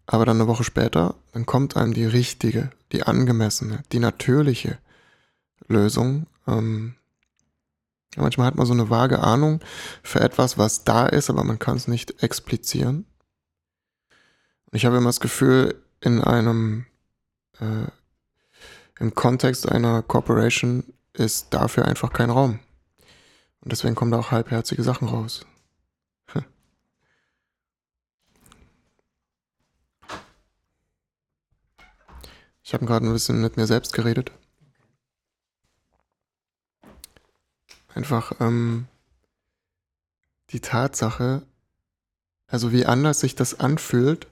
[0.07, 4.77] Aber dann eine Woche später, dann kommt einem die richtige, die angemessene, die natürliche
[5.67, 6.27] Lösung.
[6.47, 6.95] Ähm,
[8.15, 9.61] manchmal hat man so eine vage Ahnung
[10.03, 13.05] für etwas, was da ist, aber man kann es nicht explizieren.
[14.71, 16.85] Ich habe immer das Gefühl, in einem,
[17.59, 17.87] äh,
[18.99, 20.83] im Kontext einer Corporation
[21.13, 22.59] ist dafür einfach kein Raum.
[23.61, 25.45] Und deswegen kommen da auch halbherzige Sachen raus.
[32.65, 34.31] Ich habe gerade ein bisschen mit mir selbst geredet.
[37.93, 38.87] Einfach ähm,
[40.49, 41.43] die Tatsache,
[42.47, 44.27] also wie anders sich das anfühlt,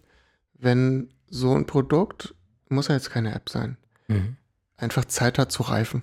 [0.56, 2.34] wenn so ein Produkt,
[2.70, 3.78] muss ja jetzt keine App sein,
[4.08, 4.36] mhm.
[4.78, 6.02] einfach Zeit hat zu reifen.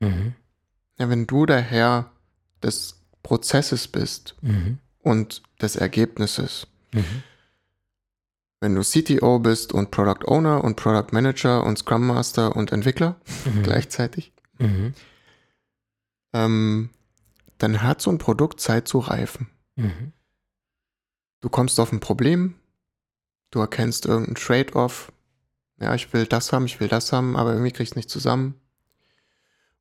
[0.00, 0.34] Mhm.
[0.98, 2.12] Ja, wenn du der Herr
[2.62, 4.78] des Prozesses bist mhm.
[4.98, 7.22] und des Ergebnisses, mhm
[8.60, 13.16] wenn du CTO bist und Product Owner und Product Manager und Scrum Master und Entwickler
[13.44, 13.62] mhm.
[13.62, 14.94] gleichzeitig, mhm.
[16.32, 16.90] Ähm,
[17.58, 19.48] dann hat so ein Produkt Zeit zu reifen.
[19.76, 20.12] Mhm.
[21.40, 22.54] Du kommst auf ein Problem,
[23.50, 25.12] du erkennst irgendein Trade-off.
[25.80, 28.60] Ja, ich will das haben, ich will das haben, aber irgendwie kriegst du nicht zusammen.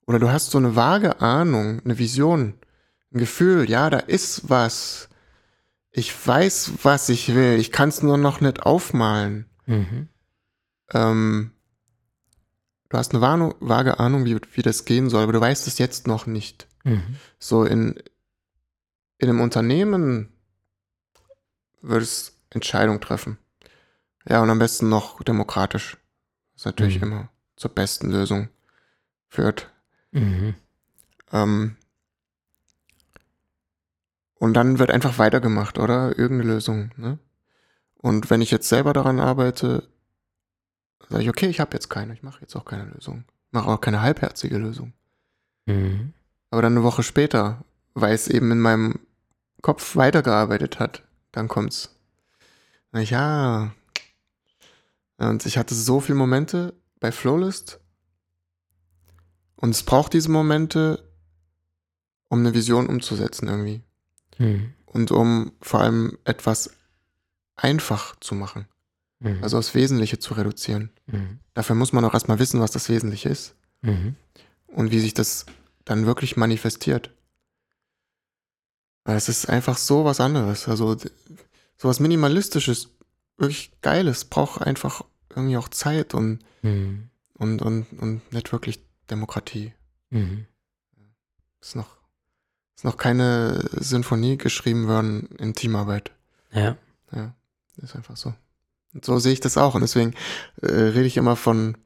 [0.08, 2.56] Oder du hast so eine vage Ahnung, eine Vision,
[3.14, 5.09] ein Gefühl, ja, da ist was
[5.92, 7.58] ich weiß, was ich will.
[7.60, 9.46] Ich kann es nur noch nicht aufmalen.
[9.66, 10.08] Mhm.
[10.92, 11.52] Ähm,
[12.90, 15.78] du hast eine Warnung, vage Ahnung, wie, wie das gehen soll, aber du weißt es
[15.78, 16.68] jetzt noch nicht.
[16.84, 17.16] Mhm.
[17.40, 18.02] So in,
[19.18, 20.30] in einem Unternehmen
[21.82, 23.38] würdest Entscheidung treffen.
[24.28, 25.98] Ja, und am besten noch demokratisch.
[26.54, 27.04] Was natürlich mhm.
[27.04, 28.50] immer zur besten Lösung
[29.28, 29.70] führt.
[30.12, 30.56] Mhm.
[31.32, 31.78] Ähm,
[34.40, 36.18] und dann wird einfach weitergemacht, oder?
[36.18, 36.92] Irgendeine Lösung.
[36.98, 37.20] Ne?
[37.98, 39.88] Und wenn ich jetzt selber daran arbeite,
[41.10, 43.26] sage ich, okay, ich habe jetzt keine, ich mache jetzt auch keine Lösung.
[43.52, 44.94] Mache auch keine halbherzige Lösung.
[45.66, 46.14] Mhm.
[46.52, 49.00] Aber dann eine Woche später, weil es eben in meinem
[49.62, 51.96] Kopf weitergearbeitet hat, dann kommt's.
[52.94, 53.74] Ja.
[55.18, 57.82] Und ich hatte so viele Momente bei Flowlist.
[59.58, 61.04] Und es braucht diese Momente,
[62.30, 63.84] um eine Vision umzusetzen irgendwie.
[64.40, 64.74] Mhm.
[64.86, 66.72] Und um vor allem etwas
[67.56, 68.66] einfach zu machen.
[69.20, 69.44] Mhm.
[69.44, 70.90] Also das Wesentliche zu reduzieren.
[71.06, 71.40] Mhm.
[71.54, 73.56] Dafür muss man auch erstmal wissen, was das Wesentliche ist.
[73.82, 74.16] Mhm.
[74.68, 75.46] Und wie sich das
[75.86, 77.12] dann wirklich manifestiert.
[79.04, 80.68] Weil es ist einfach so was anderes.
[80.68, 82.90] Also so was Minimalistisches,
[83.38, 87.10] wirklich Geiles, braucht einfach irgendwie auch Zeit und, mhm.
[87.34, 88.80] und, und, und nicht wirklich
[89.10, 89.74] Demokratie.
[90.10, 90.46] Mhm.
[91.62, 91.99] Ist noch
[92.80, 96.12] ist noch keine Sinfonie geschrieben worden in Teamarbeit.
[96.54, 96.78] Ja.
[97.14, 97.34] Ja,
[97.76, 98.34] ist einfach so.
[98.94, 99.76] Und so sehe ich das auch.
[99.76, 100.14] Und deswegen
[100.62, 101.78] äh, rede ich immer von,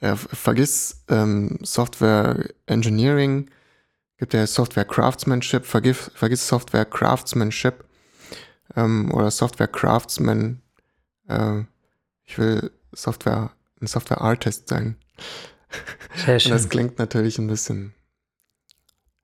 [0.00, 3.52] äh, vergiss ähm, Software Engineering,
[4.18, 7.84] gibt ja Software Craftsmanship, vergiss, vergiss Software Craftsmanship
[8.74, 10.60] ähm, oder Software Craftsman.
[11.28, 11.60] Äh,
[12.24, 14.96] ich will Software, ein Software Artist sein.
[16.16, 16.50] Sehr schön.
[16.50, 17.94] Und das klingt natürlich ein bisschen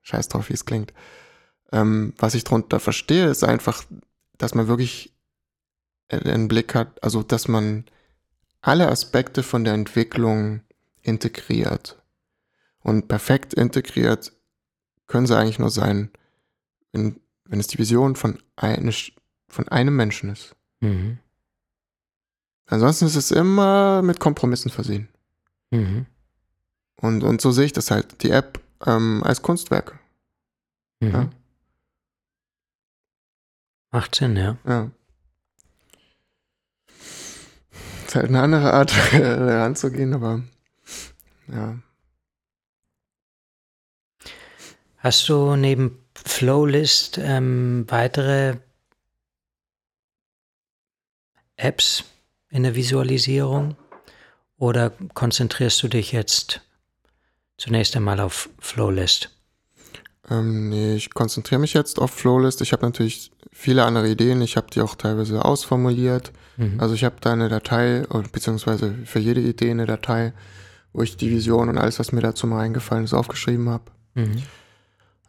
[0.02, 0.92] scheiß drauf, wie es klingt.
[1.72, 3.84] Ähm, was ich darunter verstehe, ist einfach,
[4.36, 5.12] dass man wirklich
[6.08, 7.84] einen Blick hat, also dass man
[8.60, 10.60] alle Aspekte von der Entwicklung
[11.02, 12.00] integriert.
[12.80, 14.32] Und perfekt integriert
[15.06, 16.10] können sie eigentlich nur sein,
[16.92, 18.92] wenn, wenn es die Vision von, eine,
[19.48, 20.54] von einem Menschen ist.
[20.80, 21.18] Mhm.
[22.66, 25.08] Ansonsten ist es immer mit Kompromissen versehen.
[25.70, 26.06] Mhm.
[26.96, 29.98] Und, und so sehe ich das halt, die App ähm, als Kunstwerk.
[31.00, 31.10] Mhm.
[31.10, 31.30] Ja.
[33.90, 34.56] Macht Sinn, ja.
[34.66, 34.90] Ja.
[38.06, 40.42] Ist halt eine andere Art heranzugehen, aber
[41.48, 41.78] ja.
[44.98, 48.58] Hast du neben Flowlist ähm, weitere
[51.56, 52.04] Apps
[52.50, 53.76] in der Visualisierung
[54.58, 56.60] oder konzentrierst du dich jetzt
[57.62, 59.30] zunächst einmal auf Flowlist?
[60.28, 62.60] Ähm, nee, ich konzentriere mich jetzt auf Flowlist.
[62.60, 64.42] Ich habe natürlich viele andere Ideen.
[64.42, 66.32] Ich habe die auch teilweise ausformuliert.
[66.56, 66.80] Mhm.
[66.80, 70.32] Also ich habe da eine Datei, beziehungsweise für jede Idee eine Datei,
[70.92, 73.84] wo ich die Vision und alles, was mir dazu mal eingefallen ist, aufgeschrieben habe.
[74.14, 74.42] Mhm.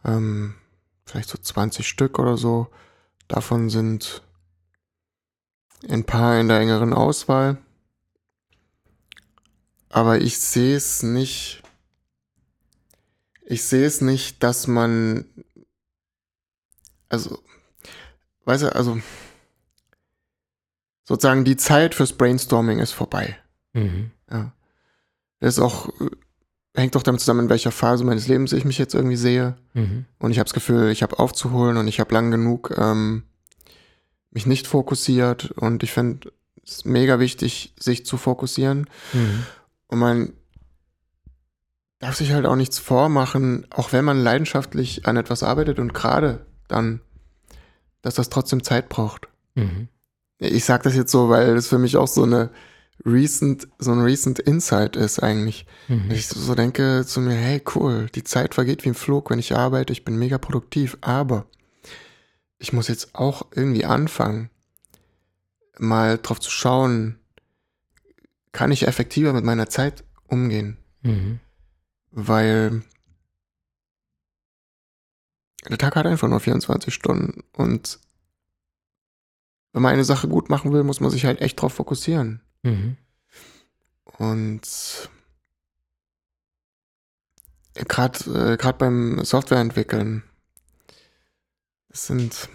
[0.04, 0.54] Ähm,
[1.06, 2.66] vielleicht so 20 Stück oder so.
[3.28, 4.22] Davon sind
[5.88, 7.58] ein paar in der engeren Auswahl.
[9.88, 11.63] Aber ich sehe es nicht.
[13.44, 15.26] Ich sehe es nicht, dass man.
[17.08, 17.42] Also,
[18.44, 19.00] weißt du, also.
[21.06, 23.36] Sozusagen die Zeit fürs Brainstorming ist vorbei.
[23.74, 24.10] Mhm.
[24.30, 24.52] Ja.
[25.40, 25.90] Das ist auch
[26.74, 29.56] hängt doch damit zusammen, in welcher Phase meines Lebens ich mich jetzt irgendwie sehe.
[29.74, 30.06] Mhm.
[30.18, 33.22] Und ich habe das Gefühl, ich habe aufzuholen und ich habe lang genug ähm,
[34.30, 35.52] mich nicht fokussiert.
[35.52, 36.32] Und ich finde
[36.64, 38.88] es mega wichtig, sich zu fokussieren.
[39.12, 39.46] Mhm.
[39.86, 40.32] Und man
[42.04, 46.44] darf sich halt auch nichts vormachen, auch wenn man leidenschaftlich an etwas arbeitet und gerade
[46.68, 47.00] dann,
[48.02, 49.28] dass das trotzdem Zeit braucht.
[49.54, 49.88] Mhm.
[50.38, 52.50] Ich sage das jetzt so, weil das für mich auch so eine
[53.06, 55.64] recent, so ein recent Insight ist eigentlich.
[55.88, 56.10] Mhm.
[56.10, 59.56] Ich so denke zu mir, hey cool, die Zeit vergeht wie im Flug, wenn ich
[59.56, 61.46] arbeite, ich bin mega produktiv, aber
[62.58, 64.50] ich muss jetzt auch irgendwie anfangen,
[65.78, 67.18] mal drauf zu schauen,
[68.52, 70.76] kann ich effektiver mit meiner Zeit umgehen?
[71.00, 71.40] Mhm.
[72.16, 72.82] Weil
[75.68, 77.98] der Tag hat einfach nur 24 Stunden und
[79.72, 82.40] wenn man eine Sache gut machen will, muss man sich halt echt drauf fokussieren.
[82.62, 82.96] Mhm.
[84.18, 84.62] Und
[87.74, 90.22] gerade äh, beim Softwareentwickeln,
[91.88, 92.48] es sind,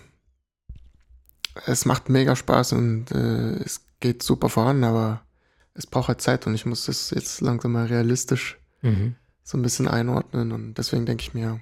[1.65, 5.25] es macht mega Spaß und äh, es geht super voran, aber
[5.73, 9.15] es braucht halt Zeit und ich muss das jetzt langsam mal realistisch mhm.
[9.49, 11.59] So ein bisschen einordnen und deswegen denke ich mir,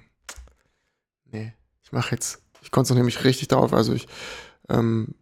[1.32, 4.10] nee, ich mache jetzt, ich konzentriere mich richtig darauf, also ich
[4.68, 5.16] ähm,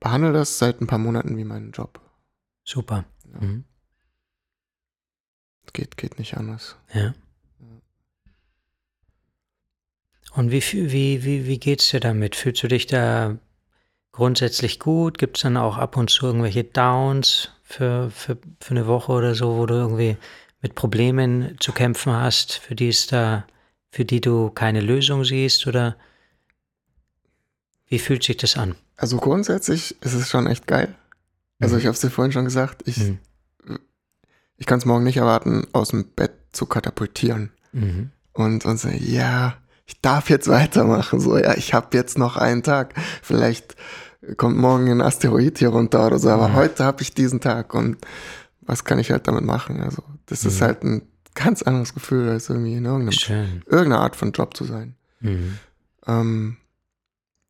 [0.00, 1.98] behandle das seit ein paar Monaten wie meinen Job.
[2.62, 3.06] Super.
[3.32, 3.40] Ja.
[3.40, 3.64] Mhm.
[5.72, 6.76] Geht, geht nicht anders.
[6.92, 7.14] Ja.
[10.34, 12.36] Und wie, wie, wie, wie geht's dir damit?
[12.36, 13.38] Fühlst du dich da
[14.12, 15.16] grundsätzlich gut?
[15.16, 19.34] Gibt es dann auch ab und zu irgendwelche Downs für, für, für eine Woche oder
[19.34, 20.18] so, wo du irgendwie
[20.62, 23.46] mit Problemen zu kämpfen hast, für die es da,
[23.90, 25.66] für die du keine Lösung siehst?
[25.66, 25.96] Oder
[27.88, 28.76] wie fühlt sich das an?
[28.96, 30.94] Also grundsätzlich ist es schon echt geil.
[31.60, 31.80] Also mhm.
[31.80, 33.18] ich habe es dir vorhin schon gesagt, ich, mhm.
[34.56, 37.52] ich kann es morgen nicht erwarten, aus dem Bett zu katapultieren.
[37.72, 38.10] Mhm.
[38.32, 39.56] Und, und so, ja,
[39.86, 41.20] ich darf jetzt weitermachen.
[41.20, 42.94] So, ja, ich habe jetzt noch einen Tag.
[43.22, 43.74] Vielleicht
[44.36, 46.54] kommt morgen ein Asteroid hier runter oder so, aber mhm.
[46.54, 47.96] heute habe ich diesen Tag und
[48.62, 49.80] was kann ich halt damit machen?
[49.80, 50.64] Also, das ist mhm.
[50.64, 51.02] halt ein
[51.34, 54.94] ganz anderes Gefühl, als irgendwie in irgendeinem, irgendeiner Art von Job zu sein.
[55.20, 55.58] Mhm.
[56.06, 56.56] Ähm,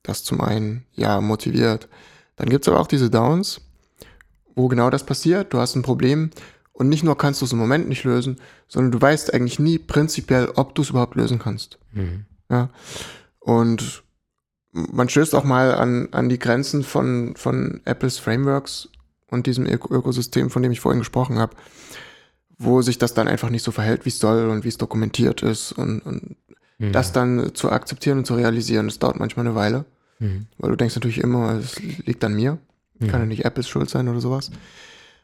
[0.03, 1.89] das zum einen, ja, motiviert.
[2.37, 3.61] Dann gibt es aber auch diese Downs,
[4.55, 5.53] wo genau das passiert.
[5.53, 6.31] Du hast ein Problem
[6.73, 9.79] und nicht nur kannst du es im Moment nicht lösen, sondern du weißt eigentlich nie
[9.79, 11.79] prinzipiell, ob du es überhaupt lösen kannst.
[11.93, 12.25] Mhm.
[12.51, 12.71] Ja.
[13.39, 14.03] Und
[14.73, 18.89] man stößt auch mal an, an die Grenzen von, von Apples Frameworks
[19.31, 21.55] und diesem Ökosystem, von dem ich vorhin gesprochen habe,
[22.59, 25.43] wo sich das dann einfach nicht so verhält, wie es soll und wie es dokumentiert
[25.43, 26.37] ist und, und
[26.81, 26.93] Mhm.
[26.93, 29.85] Das dann zu akzeptieren und zu realisieren, das dauert manchmal eine Weile.
[30.19, 30.47] Mhm.
[30.59, 32.59] Weil du denkst natürlich immer, es liegt an mir.
[32.99, 33.09] Mhm.
[33.09, 34.51] Kann ja nicht Apples Schuld sein oder sowas.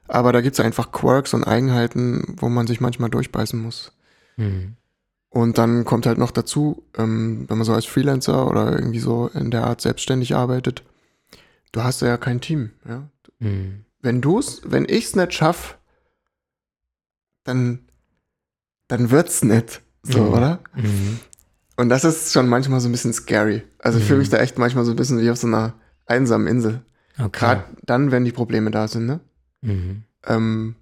[0.07, 3.93] Aber da gibt es einfach Quirks und Eigenheiten, wo man sich manchmal durchbeißen muss.
[4.37, 4.77] Mhm.
[5.31, 9.29] Und dann kommt halt noch dazu, ähm, wenn man so als Freelancer oder irgendwie so
[9.29, 10.83] in der Art selbstständig arbeitet,
[11.73, 12.71] du hast ja kein Team.
[12.87, 13.09] Ja?
[13.39, 13.86] Mhm.
[14.07, 15.79] Wenn du's, wenn ich's nicht schaff,
[17.43, 17.81] dann,
[18.87, 19.83] dann wird's nicht.
[20.05, 20.33] So, mhm.
[20.33, 20.61] oder?
[20.77, 21.19] Mhm.
[21.77, 23.65] Und das ist schon manchmal so ein bisschen scary.
[23.81, 24.37] Also ich fühle mich mhm.
[24.37, 25.75] da echt manchmal so ein bisschen wie auf so einer
[26.07, 26.83] einsamen Insel.
[27.19, 27.31] Okay.
[27.33, 29.19] Gerade dann, wenn die Probleme da sind, ne?
[29.63, 30.05] Mhm.
[30.25, 30.77] Ähm,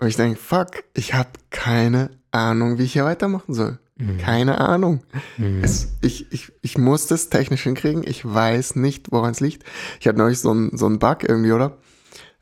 [0.00, 3.78] und ich denke, fuck, ich habe keine Ahnung, wie ich hier weitermachen soll.
[4.02, 4.18] Mhm.
[4.18, 5.02] Keine Ahnung.
[5.38, 5.62] Mhm.
[5.62, 8.02] Es, ich, ich, ich muss das technisch hinkriegen.
[8.06, 9.64] Ich weiß nicht, woran es liegt.
[10.00, 11.78] Ich hatte neulich so einen so Bug irgendwie, oder?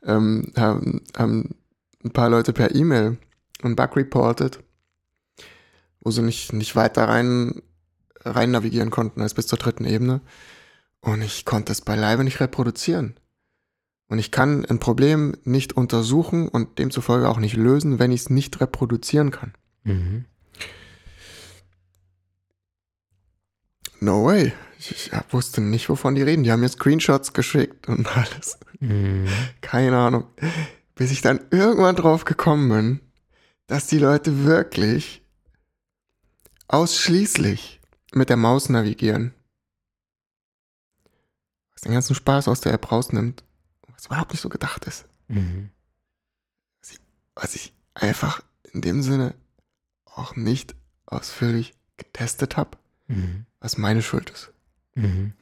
[0.03, 1.55] Ähm, haben, haben
[2.03, 3.17] ein paar Leute per E-Mail
[3.61, 4.59] einen Bug reported,
[5.99, 7.61] wo sie nicht, nicht weiter rein,
[8.21, 10.21] rein navigieren konnten als bis zur dritten Ebene.
[11.01, 13.15] Und ich konnte es beileibe nicht reproduzieren.
[14.07, 18.29] Und ich kann ein Problem nicht untersuchen und demzufolge auch nicht lösen, wenn ich es
[18.29, 19.53] nicht reproduzieren kann.
[19.83, 20.25] Mhm.
[24.01, 24.51] No way.
[24.77, 26.43] Ich, ich, wusste nicht, wovon die reden.
[26.43, 28.59] Die haben mir Screenshots geschickt und alles.
[28.79, 29.27] Mhm.
[29.61, 30.25] Keine Ahnung.
[30.95, 32.99] Bis ich dann irgendwann drauf gekommen bin,
[33.67, 35.23] dass die Leute wirklich
[36.67, 37.79] ausschließlich
[38.13, 39.33] mit der Maus navigieren.
[41.73, 43.43] Was den ganzen Spaß aus der App rausnimmt
[44.01, 45.05] was überhaupt nicht so gedacht ist.
[45.27, 45.69] Mhm.
[46.81, 46.99] Was, ich,
[47.35, 48.41] was ich einfach
[48.73, 49.35] in dem Sinne
[50.05, 50.75] auch nicht
[51.05, 52.77] ausführlich getestet habe,
[53.07, 53.45] mhm.
[53.61, 54.51] Was meine Schuld ist.
[54.95, 55.33] Mhm.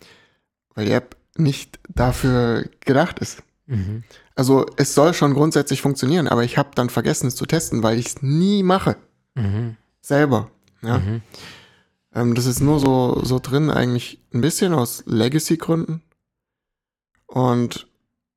[0.76, 3.41] Weil die App nicht dafür gedacht ist.
[3.65, 4.03] Mhm.
[4.36, 7.97] Also es soll schon grundsätzlich funktionieren, aber ich habe dann vergessen es zu testen, weil
[7.97, 8.97] ich es nie mache.
[9.36, 9.78] Mhm.
[10.01, 10.51] Selber.
[10.82, 10.99] Ja.
[10.99, 11.22] Mhm.
[12.13, 16.03] Ähm, das ist nur so, so drin, eigentlich ein bisschen aus Legacy-Gründen.
[17.28, 17.88] Und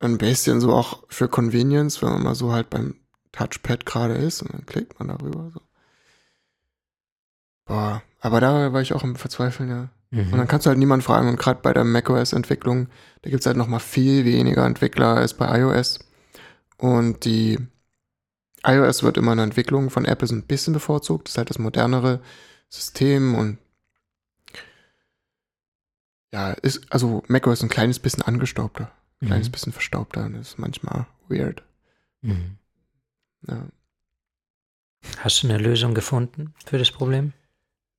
[0.00, 2.96] ein bisschen so auch für Convenience, wenn man mal so halt beim
[3.32, 5.60] Touchpad gerade ist und dann klickt man darüber so.
[7.64, 9.88] Boah, aber da war ich auch im Verzweifeln, ja.
[10.10, 10.32] Mhm.
[10.32, 12.88] Und dann kannst du halt niemanden fragen und gerade bei der macOS-Entwicklung,
[13.22, 16.00] da gibt es halt nochmal viel weniger Entwickler als bei iOS.
[16.78, 17.58] Und die
[18.64, 21.28] iOS wird immer in der Entwicklung von Apple so ein bisschen bevorzugt.
[21.28, 22.20] Das ist halt das modernere
[22.68, 23.58] System und
[26.32, 28.90] ja, ist, also macOS ein kleines bisschen angestaubter
[29.22, 29.28] mhm.
[29.28, 31.62] kleines bisschen verstaubter und ist manchmal weird.
[32.20, 32.58] Mhm.
[33.48, 33.66] Ja.
[35.18, 37.32] Hast du eine Lösung gefunden für das Problem?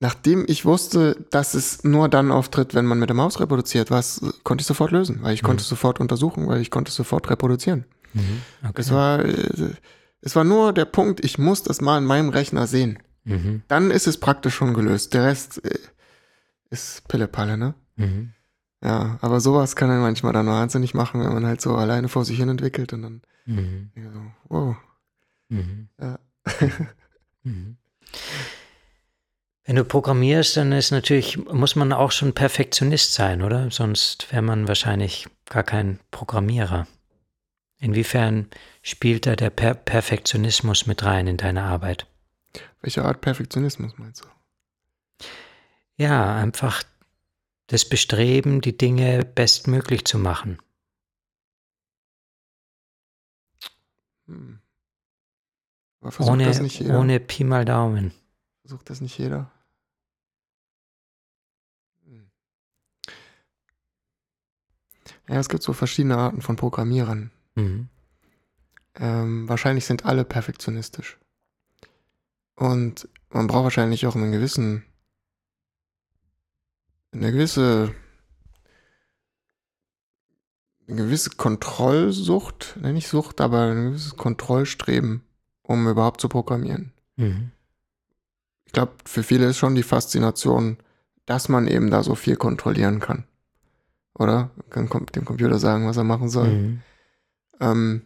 [0.03, 4.19] Nachdem ich wusste, dass es nur dann auftritt, wenn man mit der Maus reproduziert, was
[4.43, 5.47] konnte ich sofort lösen, weil ich mhm.
[5.47, 7.85] konnte es sofort untersuchen, weil ich konnte es sofort reproduzieren.
[8.11, 8.41] Mhm.
[8.67, 8.81] Okay.
[8.81, 9.75] Es war äh,
[10.19, 12.99] es war nur der Punkt, ich muss das mal in meinem Rechner sehen.
[13.23, 13.61] Mhm.
[13.69, 15.13] Dann ist es praktisch schon gelöst.
[15.13, 15.79] Der Rest äh,
[16.69, 17.73] ist Pillepalle, ne?
[17.95, 18.33] Mhm.
[18.83, 22.25] Ja, aber sowas kann er manchmal dann wahnsinnig machen, wenn man halt so alleine vor
[22.25, 23.91] sich hin entwickelt und dann mhm.
[23.95, 24.75] so, wow.
[25.47, 25.87] Mhm.
[25.97, 26.19] Ja.
[27.43, 27.77] mhm.
[29.65, 33.71] Wenn du programmierst, dann ist natürlich, muss man auch schon Perfektionist sein, oder?
[33.71, 36.85] Sonst wäre man wahrscheinlich gar kein Programmierer.
[37.79, 38.49] Inwiefern
[38.81, 42.07] spielt da der per Perfektionismus mit rein in deine Arbeit?
[42.81, 45.25] Welche Art Perfektionismus meinst du?
[45.95, 46.83] Ja, einfach
[47.67, 50.57] das Bestreben, die Dinge bestmöglich zu machen.
[54.27, 54.59] Hm.
[56.19, 58.13] Ohne, ohne Pi mal Daumen.
[58.63, 59.51] Versucht das nicht jeder?
[62.05, 62.31] Hm.
[65.29, 67.31] Ja, es gibt so verschiedene Arten von Programmierern.
[67.55, 67.89] Mhm.
[68.95, 71.19] Ähm, wahrscheinlich sind alle perfektionistisch.
[72.55, 74.85] Und man braucht wahrscheinlich auch einen gewissen
[77.13, 77.93] eine gewisse,
[80.87, 85.23] eine gewisse Kontrollsucht, ne, nicht Sucht, aber ein gewisses Kontrollstreben,
[85.61, 86.91] um überhaupt zu programmieren.
[87.15, 87.51] Mhm.
[88.73, 90.77] Ich glaube, für viele ist schon die Faszination,
[91.27, 93.25] dass man eben da so viel kontrollieren kann.
[94.17, 94.49] Oder?
[94.73, 96.49] Man kann dem Computer sagen, was er machen soll.
[96.49, 96.81] Mhm.
[97.59, 98.01] Ähm,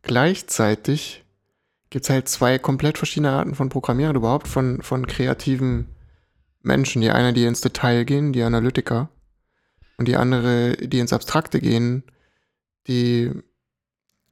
[0.00, 1.22] gleichzeitig
[1.90, 5.88] gibt es halt zwei komplett verschiedene Arten von Programmieren, überhaupt von, von kreativen
[6.62, 7.02] Menschen.
[7.02, 9.10] Die eine, die ins Detail gehen, die Analytiker.
[9.98, 12.04] Und die andere, die ins Abstrakte gehen,
[12.86, 13.32] die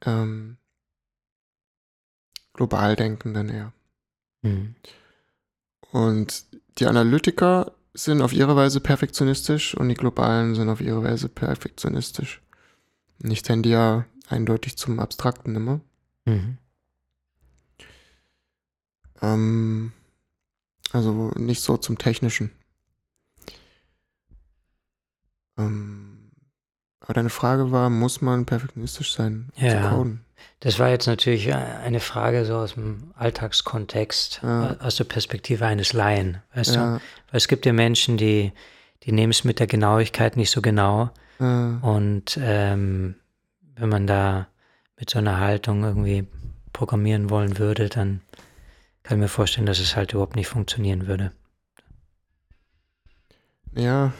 [0.03, 0.57] ähm,
[2.53, 3.71] global denkenden eher.
[4.43, 4.75] Mhm.
[5.91, 6.45] Und
[6.77, 12.41] die Analytiker sind auf ihre Weise perfektionistisch und die Globalen sind auf ihre Weise perfektionistisch.
[13.21, 15.81] Und ich tendiere eindeutig zum Abstrakten immer.
[16.25, 16.57] Mhm.
[19.21, 19.93] Ähm,
[20.91, 22.51] also nicht so zum Technischen.
[25.57, 26.31] Ähm,
[26.99, 30.25] aber deine Frage war, muss man perfektionistisch sein ja, zu coden?
[30.59, 34.77] Das war jetzt natürlich eine Frage so aus dem Alltagskontext, ja.
[34.79, 36.85] aus der Perspektive eines Laien, weißt ja.
[36.85, 36.91] du?
[36.93, 38.53] Weil es gibt ja Menschen, die,
[39.03, 41.09] die nehmen es mit der Genauigkeit nicht so genau.
[41.39, 41.79] Ja.
[41.81, 43.15] Und ähm,
[43.75, 44.47] wenn man da
[44.97, 46.27] mit so einer Haltung irgendwie
[46.71, 48.21] programmieren wollen würde, dann
[49.03, 51.33] kann mir vorstellen, dass es halt überhaupt nicht funktionieren würde.
[53.75, 54.13] Ja,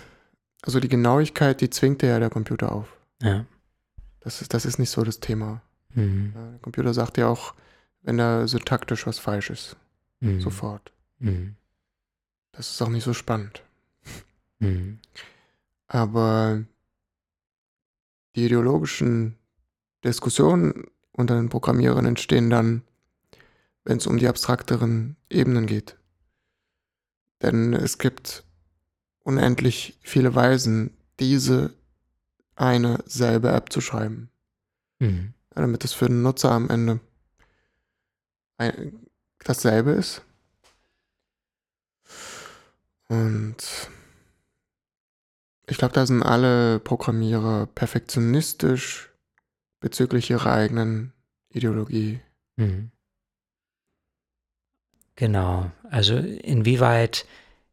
[0.61, 2.97] also die Genauigkeit, die zwingt ja der Computer auf.
[3.21, 3.45] Ja.
[4.19, 5.61] Das ist, das ist nicht so das Thema.
[5.94, 6.34] Mhm.
[6.34, 7.54] Der Computer sagt ja auch,
[8.02, 9.78] wenn da syntaktisch was falsch ist.
[10.20, 10.41] Mhm.
[10.41, 10.91] Sofort.
[11.20, 11.56] Mhm.
[12.52, 13.64] Das ist auch nicht so spannend.
[14.60, 15.00] Mhm.
[15.88, 16.64] Aber
[18.36, 19.38] die ideologischen
[20.04, 22.84] Diskussionen unter den Programmierern entstehen dann,
[23.84, 25.98] wenn es um die abstrakteren Ebenen geht.
[27.41, 28.44] Denn es gibt
[29.24, 31.74] unendlich viele Weisen, diese
[32.56, 34.30] eine selbe App zu schreiben.
[35.00, 35.34] Mhm.
[35.56, 36.99] Ja, damit es für den Nutzer am Ende
[38.58, 39.08] ein,
[39.43, 40.22] dasselbe ist.
[43.08, 43.58] Und
[45.68, 49.12] ich glaube, da sind alle Programmierer perfektionistisch
[49.80, 51.14] bezüglich ihrer eigenen
[51.49, 52.20] Ideologie.
[52.56, 52.91] Mhm.
[55.16, 55.72] Genau.
[55.89, 57.26] Also inwieweit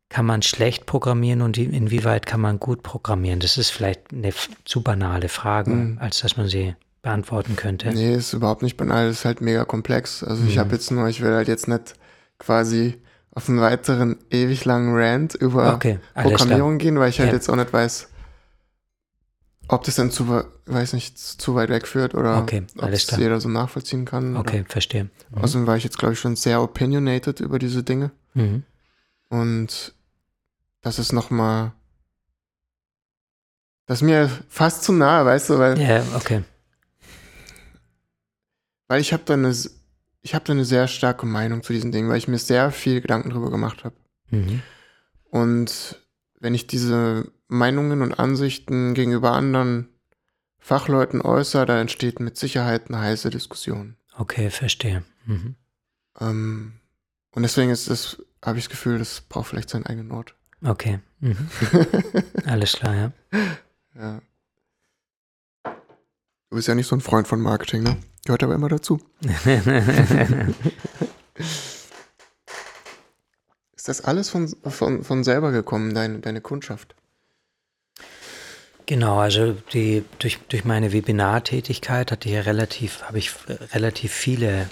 [0.08, 3.40] kann man schlecht programmieren und inwieweit kann man gut programmieren?
[3.40, 5.98] Das ist vielleicht eine zu banale Frage, mhm.
[5.98, 7.88] als dass man sie beantworten könnte.
[7.92, 10.22] Nee, ist überhaupt nicht banal, ist halt mega komplex.
[10.22, 10.48] Also mhm.
[10.48, 11.94] ich habe jetzt nur, ich will halt jetzt nicht
[12.38, 13.00] quasi
[13.32, 17.34] auf einen weiteren ewig langen Rant über okay, Programmierung gehen, weil ich halt ja.
[17.34, 18.08] jetzt auch nicht weiß,
[19.68, 23.40] ob das dann zu, weiß nicht, zu weit weg führt oder okay, ob es jeder
[23.40, 24.36] so nachvollziehen kann.
[24.36, 24.68] Okay, oder.
[24.68, 25.04] verstehe.
[25.04, 25.38] Mhm.
[25.42, 28.10] Außerdem war ich jetzt, glaube ich, schon sehr opinionated über diese Dinge.
[28.34, 28.64] Mhm.
[29.28, 29.94] Und
[30.82, 31.72] das ist nochmal,
[33.86, 35.80] das ist mir fast zu nahe, weißt du, weil.
[35.80, 36.42] Ja, okay.
[38.90, 39.54] Weil ich habe da eine
[40.22, 43.00] ich habe da eine sehr starke Meinung zu diesen Dingen, weil ich mir sehr viel
[43.00, 43.94] Gedanken drüber gemacht habe.
[44.30, 44.62] Mhm.
[45.30, 45.96] Und
[46.40, 49.88] wenn ich diese Meinungen und Ansichten gegenüber anderen
[50.58, 53.96] Fachleuten äußere, da entsteht mit Sicherheit eine heiße Diskussion.
[54.18, 55.04] Okay, verstehe.
[55.24, 55.54] Mhm.
[56.18, 56.72] Ähm,
[57.30, 60.34] und deswegen ist das, habe ich das Gefühl, das braucht vielleicht seinen eigenen Ort.
[60.64, 60.98] Okay.
[61.20, 61.48] Mhm.
[62.44, 63.12] Alles klar, ja.
[63.94, 64.20] Ja.
[66.50, 67.96] Du bist ja nicht so ein Freund von Marketing, ne?
[68.30, 69.00] Gehört aber immer dazu.
[73.74, 76.94] Ist das alles von, von, von selber gekommen, deine, deine Kundschaft?
[78.86, 83.32] Genau, also die, durch, durch meine Webinartätigkeit hatte ich ja relativ, habe ich
[83.74, 84.70] relativ viele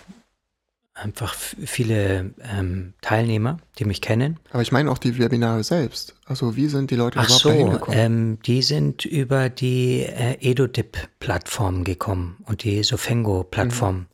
[0.99, 4.39] einfach viele ähm, Teilnehmer, die mich kennen.
[4.51, 6.15] Aber ich meine auch die Webinare selbst.
[6.27, 7.97] Also wie sind die Leute Ach überhaupt so, dahin gekommen?
[7.99, 13.97] Ähm, die sind über die äh, EduDip-Plattform gekommen und die Sofengo-Plattform.
[13.97, 14.07] Mhm.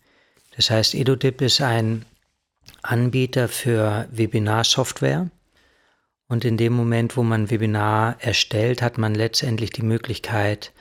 [0.56, 2.04] Das heißt, EduDip ist ein
[2.82, 5.30] Anbieter für Webinar-Software.
[6.28, 10.72] Und in dem Moment, wo man Webinar erstellt, hat man letztendlich die Möglichkeit,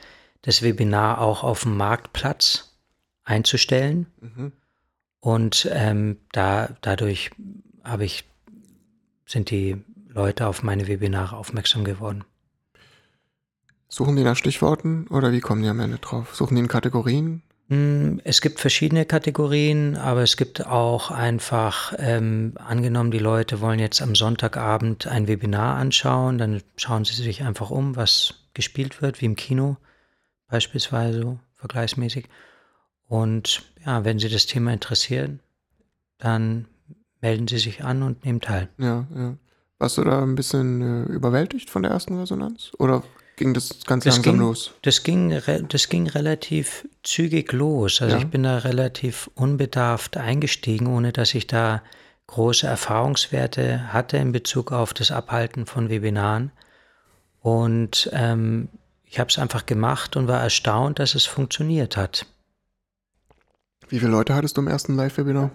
[0.42, 2.76] das Webinar auch auf dem Marktplatz
[3.24, 4.06] einzustellen.
[4.20, 4.52] Mhm.
[5.24, 7.30] Und ähm, da, dadurch
[7.82, 8.24] habe ich,
[9.24, 12.24] sind die Leute auf meine Webinare aufmerksam geworden.
[13.88, 16.34] Suchen die nach Stichworten oder wie kommen die am Ende drauf?
[16.34, 17.42] Suchen die in Kategorien?
[17.68, 23.78] Hm, es gibt verschiedene Kategorien, aber es gibt auch einfach, ähm, angenommen, die Leute wollen
[23.78, 29.22] jetzt am Sonntagabend ein Webinar anschauen, dann schauen sie sich einfach um, was gespielt wird,
[29.22, 29.78] wie im Kino
[30.48, 32.28] beispielsweise, vergleichsmäßig.
[33.08, 35.40] Und ja, wenn Sie das Thema interessieren,
[36.18, 36.66] dann
[37.20, 38.68] melden Sie sich an und nehmen teil.
[38.78, 39.36] Ja, ja.
[39.78, 42.72] Warst du da ein bisschen äh, überwältigt von der ersten Resonanz?
[42.78, 43.02] Oder
[43.36, 44.72] ging das ganz das langsam ging, los?
[44.82, 48.00] Das ging, das ging relativ zügig los.
[48.00, 48.22] Also ja.
[48.22, 51.82] ich bin da relativ unbedarft eingestiegen, ohne dass ich da
[52.28, 56.52] große Erfahrungswerte hatte in Bezug auf das Abhalten von Webinaren.
[57.40, 58.68] Und ähm,
[59.04, 62.26] ich habe es einfach gemacht und war erstaunt, dass es funktioniert hat.
[63.88, 65.50] Wie viele Leute hattest du im ersten Live-Webinar?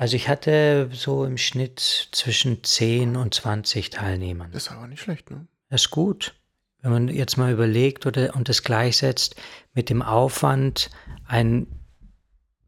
[0.00, 4.50] Also ich hatte so im Schnitt zwischen 10 und 20 Teilnehmern.
[4.50, 5.46] Das ist aber nicht schlecht, ne?
[5.68, 6.34] Das ist gut.
[6.80, 9.36] Wenn man jetzt mal überlegt oder, und das gleichsetzt
[9.74, 10.90] mit dem Aufwand,
[11.26, 11.66] ein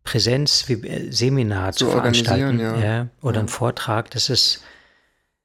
[0.04, 2.76] Präsenzseminar zu, zu veranstalten ja.
[2.76, 3.08] ja.
[3.22, 3.40] oder ja.
[3.40, 4.62] einen Vortrag, das ist,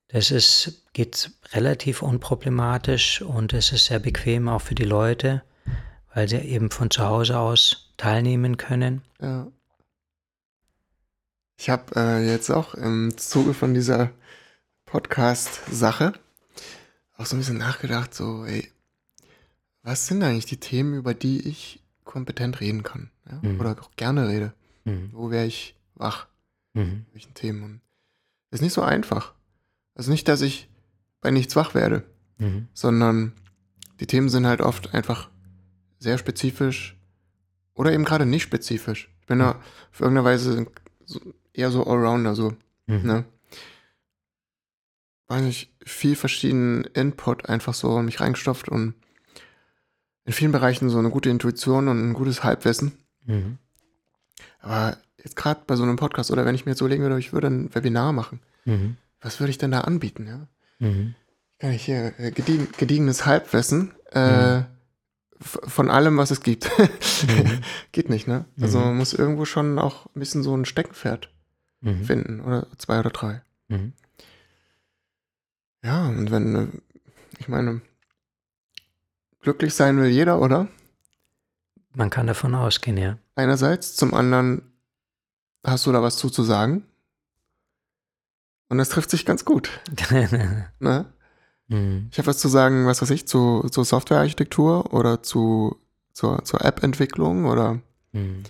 [0.10, 5.44] das ist, geht relativ unproblematisch und es ist sehr bequem auch für die Leute,
[6.14, 9.02] weil sie eben von zu Hause aus teilnehmen können.
[9.22, 9.48] Ja.
[11.58, 14.12] Ich habe äh, jetzt auch im Zuge von dieser
[14.86, 16.14] Podcast-Sache
[17.18, 18.72] auch so ein bisschen nachgedacht, so, ey,
[19.82, 23.10] was sind eigentlich die Themen, über die ich kompetent reden kann?
[23.30, 23.40] Ja?
[23.42, 23.60] Mhm.
[23.60, 24.54] Oder auch gerne rede?
[24.86, 25.10] Mhm.
[25.14, 26.28] Wo wäre ich wach?
[26.74, 27.06] Mhm.
[27.14, 27.64] Welchen Themen?
[27.64, 27.82] Und
[28.52, 29.34] ist nicht so einfach.
[29.96, 30.70] Also nicht, dass ich
[31.22, 32.04] bei nichts wach werde,
[32.38, 32.68] mhm.
[32.74, 33.34] sondern
[34.00, 35.30] die Themen sind halt oft einfach
[36.00, 36.97] sehr spezifisch
[37.78, 39.10] oder eben gerade nicht spezifisch.
[39.22, 39.52] Ich bin da
[39.92, 40.68] auf irgendeine Weise
[41.54, 42.54] eher so Allrounder, so,
[42.88, 43.04] mhm.
[43.04, 43.26] ne?
[45.30, 48.94] Weiß nicht, viel verschiedenen Input einfach so in mich reingestopft und
[50.26, 52.94] in vielen Bereichen so eine gute Intuition und ein gutes Halbwissen.
[53.26, 53.58] Mhm.
[54.60, 57.34] Aber jetzt gerade bei so einem Podcast oder wenn ich mir jetzt überlegen würde, ich
[57.34, 58.98] würde ein Webinar machen, mhm.
[59.22, 60.48] was würde ich denn da anbieten, ja?
[60.80, 61.16] Mhm.
[61.60, 64.66] Kann ich hier äh, gediegen, gediegenes Halbwissen äh, mhm.
[65.40, 66.70] Von allem, was es gibt.
[66.80, 67.62] mhm.
[67.92, 68.46] Geht nicht, ne?
[68.60, 68.86] Also mhm.
[68.86, 71.30] man muss irgendwo schon auch ein bisschen so ein Steckenpferd
[71.82, 72.04] mhm.
[72.04, 73.42] finden oder zwei oder drei.
[73.68, 73.94] Mhm.
[75.84, 76.68] Ja, und wenn, äh,
[77.40, 77.82] ich meine,
[79.42, 80.68] glücklich sein will jeder, oder?
[81.94, 83.18] Man kann davon ausgehen, ja.
[83.36, 84.62] Einerseits, zum anderen
[85.64, 86.84] hast du da was zu, zu sagen.
[88.70, 89.70] Und das trifft sich ganz gut.
[90.80, 91.06] ne?
[91.68, 92.08] Mhm.
[92.12, 95.78] Ich habe was zu sagen, was weiß ich, zu, zu Softwarearchitektur oder zu,
[96.14, 97.80] zur, zur App-Entwicklung oder
[98.14, 98.44] mhm.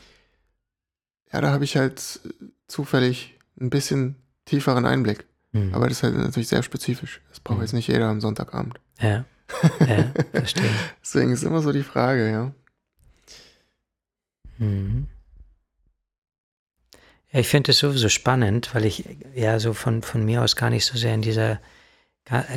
[1.32, 2.20] ja, da habe ich halt
[2.68, 4.16] zufällig ein bisschen
[4.46, 5.26] tieferen Einblick.
[5.52, 5.74] Mhm.
[5.74, 7.22] Aber das ist halt natürlich sehr spezifisch.
[7.30, 7.64] Das braucht mhm.
[7.64, 8.80] jetzt nicht jeder am Sonntagabend.
[9.00, 9.26] Ja.
[9.80, 10.70] Ja, verstehe.
[11.02, 12.52] Deswegen ist immer so die Frage, ja.
[14.58, 15.08] Mhm.
[17.32, 19.06] Ja, ich finde es sowieso spannend, weil ich
[19.36, 21.62] ja so von, von mir aus gar nicht so sehr in dieser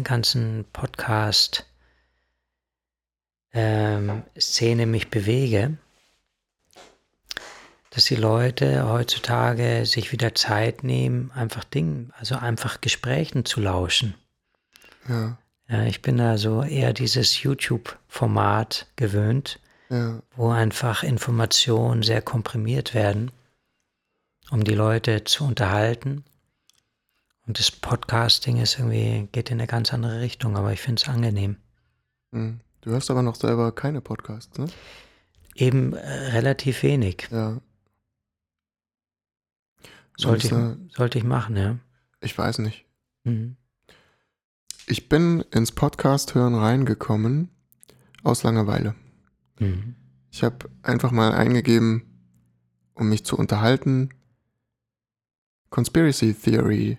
[0.04, 1.66] ganzen Podcast
[3.52, 4.22] ähm,
[4.86, 5.76] mich bewege,
[7.90, 14.14] dass die Leute heutzutage sich wieder Zeit nehmen, einfach Dingen, also einfach Gesprächen zu lauschen.
[15.08, 15.38] Ja.
[15.68, 20.20] ja ich bin da so eher dieses YouTube-Format gewöhnt, ja.
[20.36, 23.32] wo einfach Informationen sehr komprimiert werden,
[24.50, 26.24] um die Leute zu unterhalten
[27.46, 31.08] und das Podcasting ist irgendwie, geht in eine ganz andere Richtung, aber ich finde es
[31.08, 31.56] angenehm.
[32.32, 32.60] Hm.
[32.82, 34.66] Du hörst aber noch selber keine Podcasts, ne?
[35.54, 37.28] Eben äh, relativ wenig.
[37.30, 37.60] Ja.
[40.16, 41.78] Sollte ich, äh, sollte ich machen, ja.
[42.20, 42.86] Ich weiß nicht.
[43.24, 43.56] Mhm.
[44.86, 47.50] Ich bin ins Podcast-Hören reingekommen
[48.22, 48.94] aus Langeweile.
[49.58, 49.94] Mhm.
[50.30, 52.04] Ich habe einfach mal eingegeben,
[52.94, 54.10] um mich zu unterhalten,
[55.70, 56.98] Conspiracy Theory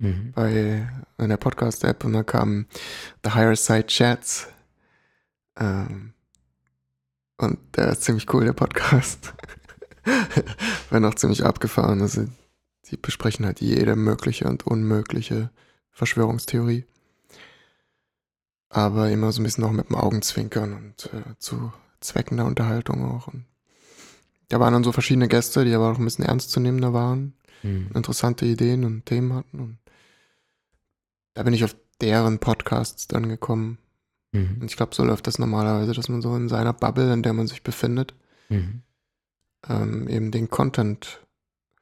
[0.00, 0.32] mhm.
[0.32, 0.88] bei
[1.18, 2.66] einer Podcast-App und dann kam
[3.24, 4.48] The Higher Side Chats.
[5.56, 6.14] Ähm,
[7.38, 9.32] und der ist ziemlich cool, der Podcast.
[10.90, 12.00] War noch ziemlich abgefahren.
[12.00, 12.26] Also,
[12.86, 15.50] die besprechen halt jede mögliche und unmögliche
[15.90, 16.84] Verschwörungstheorie.
[18.68, 23.04] Aber immer so ein bisschen auch mit dem Augenzwinkern und äh, zu Zwecken der Unterhaltung
[23.04, 23.28] auch.
[23.28, 23.46] Und
[24.48, 27.90] da waren dann so verschiedene Gäste, die aber auch ein bisschen ernstzunehmender waren, mhm.
[27.94, 29.60] interessante Ideen und Themen hatten.
[29.60, 29.78] Und
[31.34, 33.78] da bin ich auf deren Podcasts dann gekommen.
[34.32, 34.58] Mhm.
[34.60, 37.32] Und ich glaube, so läuft das normalerweise, dass man so in seiner Bubble, in der
[37.32, 38.14] man sich befindet,
[38.48, 38.82] mhm.
[39.68, 41.20] ähm, eben den Content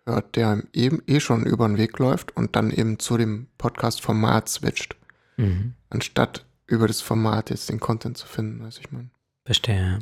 [0.07, 3.47] hört, der einem eben eh schon über den Weg läuft und dann eben zu dem
[3.59, 4.97] Podcast-Format switcht.
[5.37, 5.75] Mhm.
[5.91, 9.11] Anstatt über das Format jetzt den Content zu finden, weiß ich meine.
[9.45, 10.01] Verstehe.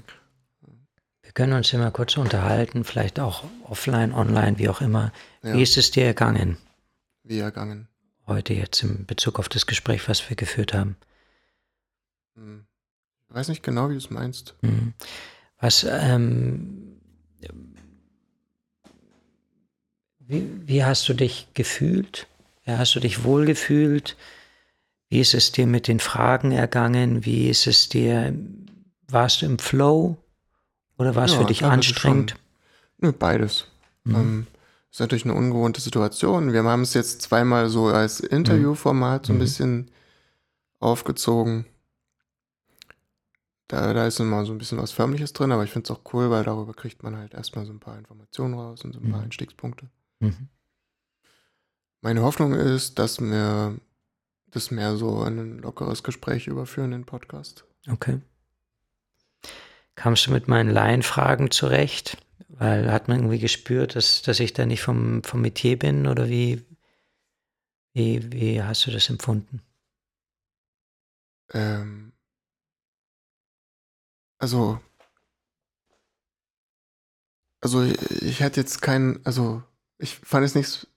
[1.23, 5.13] Wir können uns immer kurz unterhalten, vielleicht auch offline, online, wie auch immer.
[5.43, 5.55] Ja.
[5.55, 6.57] Wie ist es dir ergangen?
[7.23, 7.89] Wie ergangen?
[8.27, 10.97] Heute jetzt in Bezug auf das Gespräch, was wir geführt haben?
[12.35, 12.67] Hm.
[13.29, 14.55] Ich weiß nicht genau, wie du es meinst.
[14.63, 14.93] Hm.
[15.59, 16.97] Was, ähm,
[20.29, 22.27] wie, wie hast du dich gefühlt?
[22.65, 24.17] Ja, hast du dich wohlgefühlt?
[25.09, 27.25] Wie ist es dir mit den Fragen ergangen?
[27.25, 28.35] Wie ist es dir,
[29.09, 30.17] warst du im Flow?
[30.99, 32.35] Oder war es ja, für dich anstrengend?
[32.99, 33.67] Nö, beides.
[34.05, 34.15] Mhm.
[34.15, 34.47] Ähm,
[34.97, 36.55] ist natürlich eine ungewohnte Situation.
[36.55, 39.41] Wir haben es jetzt zweimal so als Interviewformat so ein mhm.
[39.41, 39.91] bisschen
[40.81, 41.67] aufgezogen.
[43.69, 46.01] Da, da ist immer so ein bisschen was Förmliches drin, aber ich finde es auch
[46.15, 49.11] cool, weil darüber kriegt man halt erstmal so ein paar Informationen raus und so ein
[49.11, 49.25] paar mhm.
[49.25, 49.91] Einstiegspunkte.
[50.21, 50.49] Mhm.
[52.01, 53.77] Meine Hoffnung ist, dass wir
[54.47, 57.67] das mehr so in ein lockeres Gespräch überführen, den Podcast.
[57.87, 58.23] Okay.
[59.95, 62.17] Kamst du mit meinen Laienfragen zurecht?
[62.59, 66.29] Weil hat man irgendwie gespürt, dass, dass ich da nicht vom, vom Metier bin oder
[66.29, 66.65] wie,
[67.93, 69.61] wie, wie hast du das empfunden?
[71.53, 72.13] Ähm,
[74.39, 74.81] also,
[77.61, 79.63] also ich, ich hätte jetzt keinen, also
[79.99, 80.89] ich fand es nicht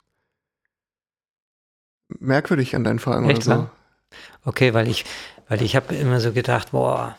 [2.08, 3.70] merkwürdig an deinen Fragen Echt, oder
[4.12, 4.18] so.
[4.46, 5.04] Okay, weil ich,
[5.50, 7.18] weil ich habe immer so gedacht, boah,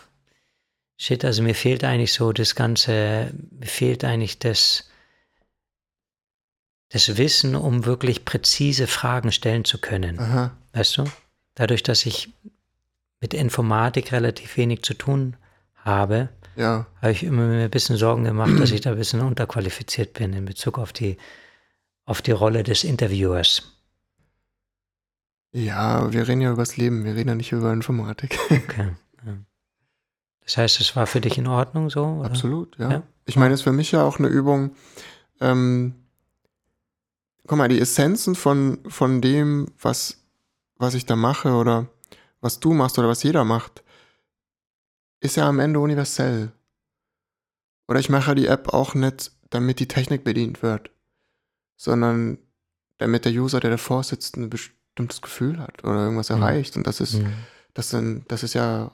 [1.03, 4.91] Shit, also mir fehlt eigentlich so das Ganze, mir fehlt eigentlich das,
[6.91, 10.19] das Wissen, um wirklich präzise Fragen stellen zu können.
[10.19, 10.55] Aha.
[10.75, 11.05] Weißt du?
[11.55, 12.35] Dadurch, dass ich
[13.19, 15.39] mit Informatik relativ wenig zu tun
[15.75, 16.87] habe, ja.
[17.01, 20.35] habe ich immer mir ein bisschen Sorgen gemacht, dass ich da ein bisschen unterqualifiziert bin
[20.35, 21.17] in Bezug auf die,
[22.05, 23.73] auf die Rolle des Interviewers.
[25.53, 28.39] Ja, wir reden ja über das Leben, wir reden ja nicht über Informatik.
[28.51, 28.91] Okay.
[29.23, 29.37] Ja.
[30.51, 32.05] Das heißt, es war für dich in Ordnung so?
[32.05, 32.31] Oder?
[32.31, 32.91] Absolut, ja.
[32.91, 33.03] ja.
[33.25, 34.73] Ich meine, es ist für mich ja auch eine Übung.
[35.41, 35.95] Ähm,
[37.47, 40.21] guck mal, die Essenzen von, von dem, was
[40.81, 41.87] was ich da mache oder
[42.41, 43.85] was du machst oder was jeder macht,
[45.21, 46.53] ist ja am Ende universell.
[47.87, 50.91] Oder ich mache die App auch nicht, damit die Technik bedient wird,
[51.77, 52.39] sondern
[52.97, 56.37] damit der User, der davor sitzt, ein bestimmtes Gefühl hat oder irgendwas mhm.
[56.37, 56.77] erreicht.
[56.77, 57.35] Und das ist, mhm.
[57.75, 58.91] das, sind, das ist ja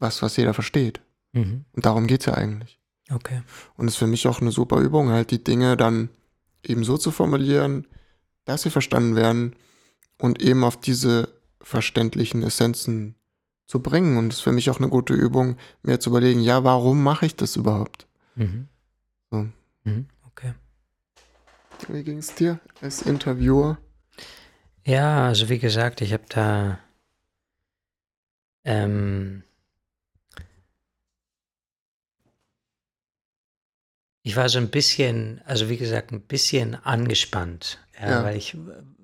[0.00, 1.00] was, was jeder versteht.
[1.32, 1.64] Mhm.
[1.72, 2.80] Und darum geht es ja eigentlich.
[3.12, 3.42] Okay.
[3.76, 6.10] Und es ist für mich auch eine super Übung, halt die Dinge dann
[6.64, 7.86] eben so zu formulieren,
[8.44, 9.54] dass sie verstanden werden
[10.18, 11.28] und eben auf diese
[11.62, 13.14] verständlichen Essenzen
[13.66, 14.16] zu bringen.
[14.16, 17.26] Und es ist für mich auch eine gute Übung, mir zu überlegen, ja, warum mache
[17.26, 18.06] ich das überhaupt?
[18.34, 18.68] Mhm.
[19.30, 19.48] So.
[19.84, 20.54] Mhm, okay.
[21.88, 23.78] Wie ging es dir als Interviewer?
[24.84, 26.78] Ja, also wie gesagt, ich habe da
[28.64, 29.44] ähm,
[34.22, 38.24] ich war so ein bisschen, also wie gesagt, ein bisschen angespannt, ja, ja.
[38.24, 38.56] weil ich,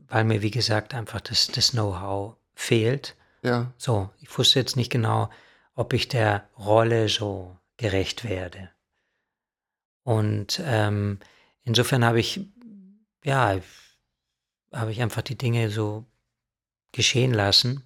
[0.09, 3.17] weil mir wie gesagt einfach das, das Know-how fehlt.
[3.43, 3.73] Ja.
[3.79, 5.31] So, ich wusste jetzt nicht genau,
[5.75, 8.71] ob ich der Rolle so gerecht werde.
[10.03, 11.19] Und ähm,
[11.65, 12.41] insofern habe ich,
[13.25, 13.59] ja,
[14.73, 16.05] habe ich einfach die Dinge so
[16.93, 17.86] geschehen lassen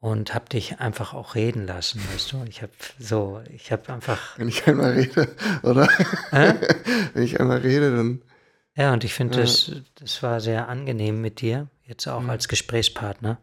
[0.00, 2.44] und habe dich einfach auch reden lassen, weißt du?
[2.48, 4.38] Ich habe so, ich habe einfach.
[4.38, 5.88] Wenn ich einmal rede, oder?
[6.30, 6.54] Äh?
[7.14, 8.22] Wenn ich einmal rede, dann.
[8.76, 9.42] Ja, und ich finde, ja.
[9.42, 12.30] das, das war sehr angenehm mit dir, jetzt auch mhm.
[12.30, 13.38] als Gesprächspartner,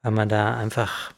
[0.00, 1.12] weil man da einfach,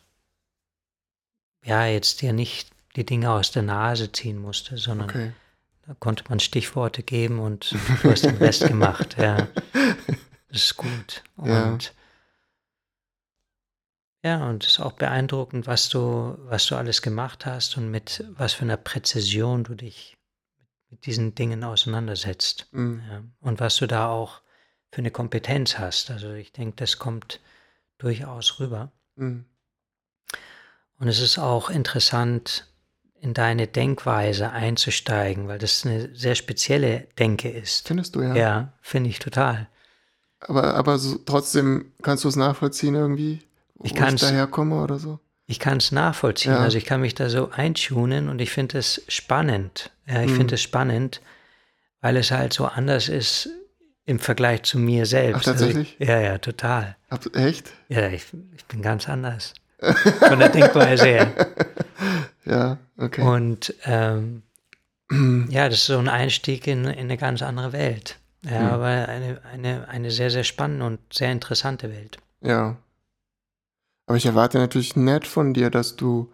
[1.64, 5.32] ja, jetzt dir nicht die Dinge aus der Nase ziehen musste, sondern okay.
[5.86, 9.46] da konnte man Stichworte geben und du hast den Rest gemacht, ja.
[10.50, 11.22] Das ist gut.
[11.36, 11.48] Und
[11.84, 11.90] ja.
[14.29, 18.26] Ja, und es ist auch beeindruckend, was du, was du alles gemacht hast und mit
[18.37, 20.18] was für einer Präzision du dich
[20.91, 22.66] mit diesen Dingen auseinandersetzt.
[22.72, 23.03] Mhm.
[23.11, 24.43] Ja, und was du da auch
[24.93, 26.11] für eine Kompetenz hast.
[26.11, 27.41] Also ich denke, das kommt
[27.97, 28.93] durchaus rüber.
[29.16, 29.47] Mhm.
[30.99, 32.66] Und es ist auch interessant,
[33.20, 37.89] in deine Denkweise einzusteigen, weil das eine sehr spezielle Denke ist.
[37.89, 38.35] Findest du ja?
[38.35, 39.68] Ja, finde ich total.
[40.41, 43.47] Aber, aber so, trotzdem kannst du es nachvollziehen irgendwie?
[43.83, 45.20] Ich wo ich daherkomme oder so?
[45.47, 46.53] Ich kann es nachvollziehen.
[46.53, 46.61] Ja.
[46.61, 49.91] Also ich kann mich da so eintunen und ich finde es spannend.
[50.07, 50.37] Ja, ich hm.
[50.37, 51.22] finde es spannend,
[52.01, 53.49] weil es halt so anders ist
[54.05, 55.41] im Vergleich zu mir selbst.
[55.41, 55.97] Ach, tatsächlich?
[55.99, 56.97] Also ich, ja, ja, total.
[57.11, 57.72] Hab, echt?
[57.89, 58.26] Ja, ich,
[58.57, 59.55] ich bin ganz anders.
[59.81, 61.33] Von der Denkweise her.
[62.45, 63.22] Ja, okay.
[63.22, 64.43] Und ähm,
[65.49, 68.18] ja, das ist so ein Einstieg in, in eine ganz andere Welt.
[68.45, 68.66] Ja, hm.
[68.66, 72.18] aber eine, eine, eine sehr, sehr spannende und sehr interessante Welt.
[72.41, 72.76] Ja,
[74.09, 76.32] aber ich erwarte natürlich nett von dir, dass du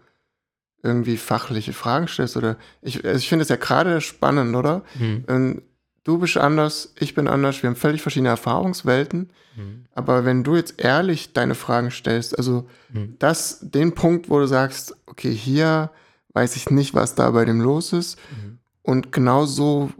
[0.81, 4.83] irgendwie fachliche Fragen stellst oder ich, also ich finde es ja gerade spannend, oder?
[4.97, 5.61] Mhm.
[6.05, 9.29] Du bist anders, ich bin anders, wir haben völlig verschiedene Erfahrungswelten.
[9.57, 9.85] Mhm.
[9.91, 13.17] Aber wenn du jetzt ehrlich deine Fragen stellst, also mhm.
[13.19, 15.91] das, den Punkt, wo du sagst, okay, hier
[16.29, 18.17] weiß ich nicht, was da bei dem los ist.
[18.31, 18.59] Mhm.
[18.83, 19.91] Und genauso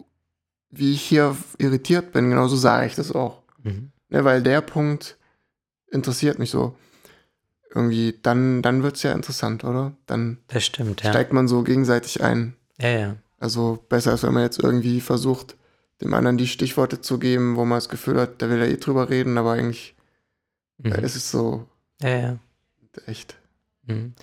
[0.69, 3.41] wie ich hier irritiert bin, genauso sage ich das auch.
[3.63, 3.91] Mhm.
[4.07, 5.17] Ne, weil der Punkt
[5.91, 6.77] interessiert mich so
[7.75, 9.93] irgendwie, dann, dann wird es ja interessant, oder?
[10.05, 11.09] Dann das stimmt, ja.
[11.09, 12.55] steigt man so gegenseitig ein.
[12.79, 13.15] Ja, ja.
[13.37, 15.55] Also besser als wenn man jetzt irgendwie versucht,
[16.01, 18.77] dem anderen die Stichworte zu geben, wo man das Gefühl hat, der will ja eh
[18.77, 19.95] drüber reden, aber eigentlich
[20.77, 20.93] mhm.
[20.93, 21.67] ist es so
[22.01, 22.39] ja, ja.
[23.05, 23.35] echt.
[23.83, 24.13] Mhm.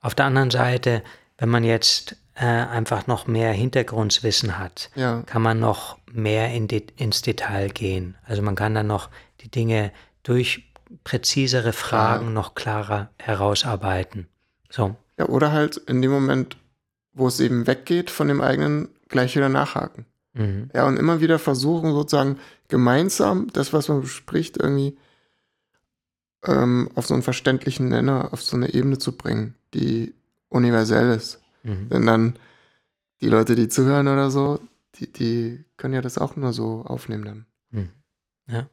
[0.00, 1.02] Auf der anderen Seite,
[1.38, 5.22] wenn man jetzt äh, einfach noch mehr Hintergrundwissen hat, ja.
[5.22, 8.16] kann man noch mehr in de ins Detail gehen.
[8.24, 9.92] Also man kann dann noch die Dinge
[10.22, 10.67] durch
[11.04, 12.32] präzisere Fragen ja.
[12.32, 14.26] noch klarer herausarbeiten.
[14.70, 14.96] So.
[15.18, 16.56] Ja, oder halt in dem Moment,
[17.12, 20.06] wo es eben weggeht von dem eigenen, gleich wieder nachhaken.
[20.34, 20.70] Mhm.
[20.74, 24.96] Ja, und immer wieder versuchen, sozusagen gemeinsam das, was man bespricht, irgendwie
[26.44, 30.14] ähm, auf so einen verständlichen Nenner, auf so eine Ebene zu bringen, die
[30.48, 31.40] universell ist.
[31.62, 31.88] Mhm.
[31.88, 32.38] Denn dann
[33.20, 34.60] die Leute, die zuhören oder so,
[34.96, 37.46] die, die können ja das auch nur so aufnehmen dann.
[37.70, 37.88] Mhm.
[38.46, 38.66] Ja.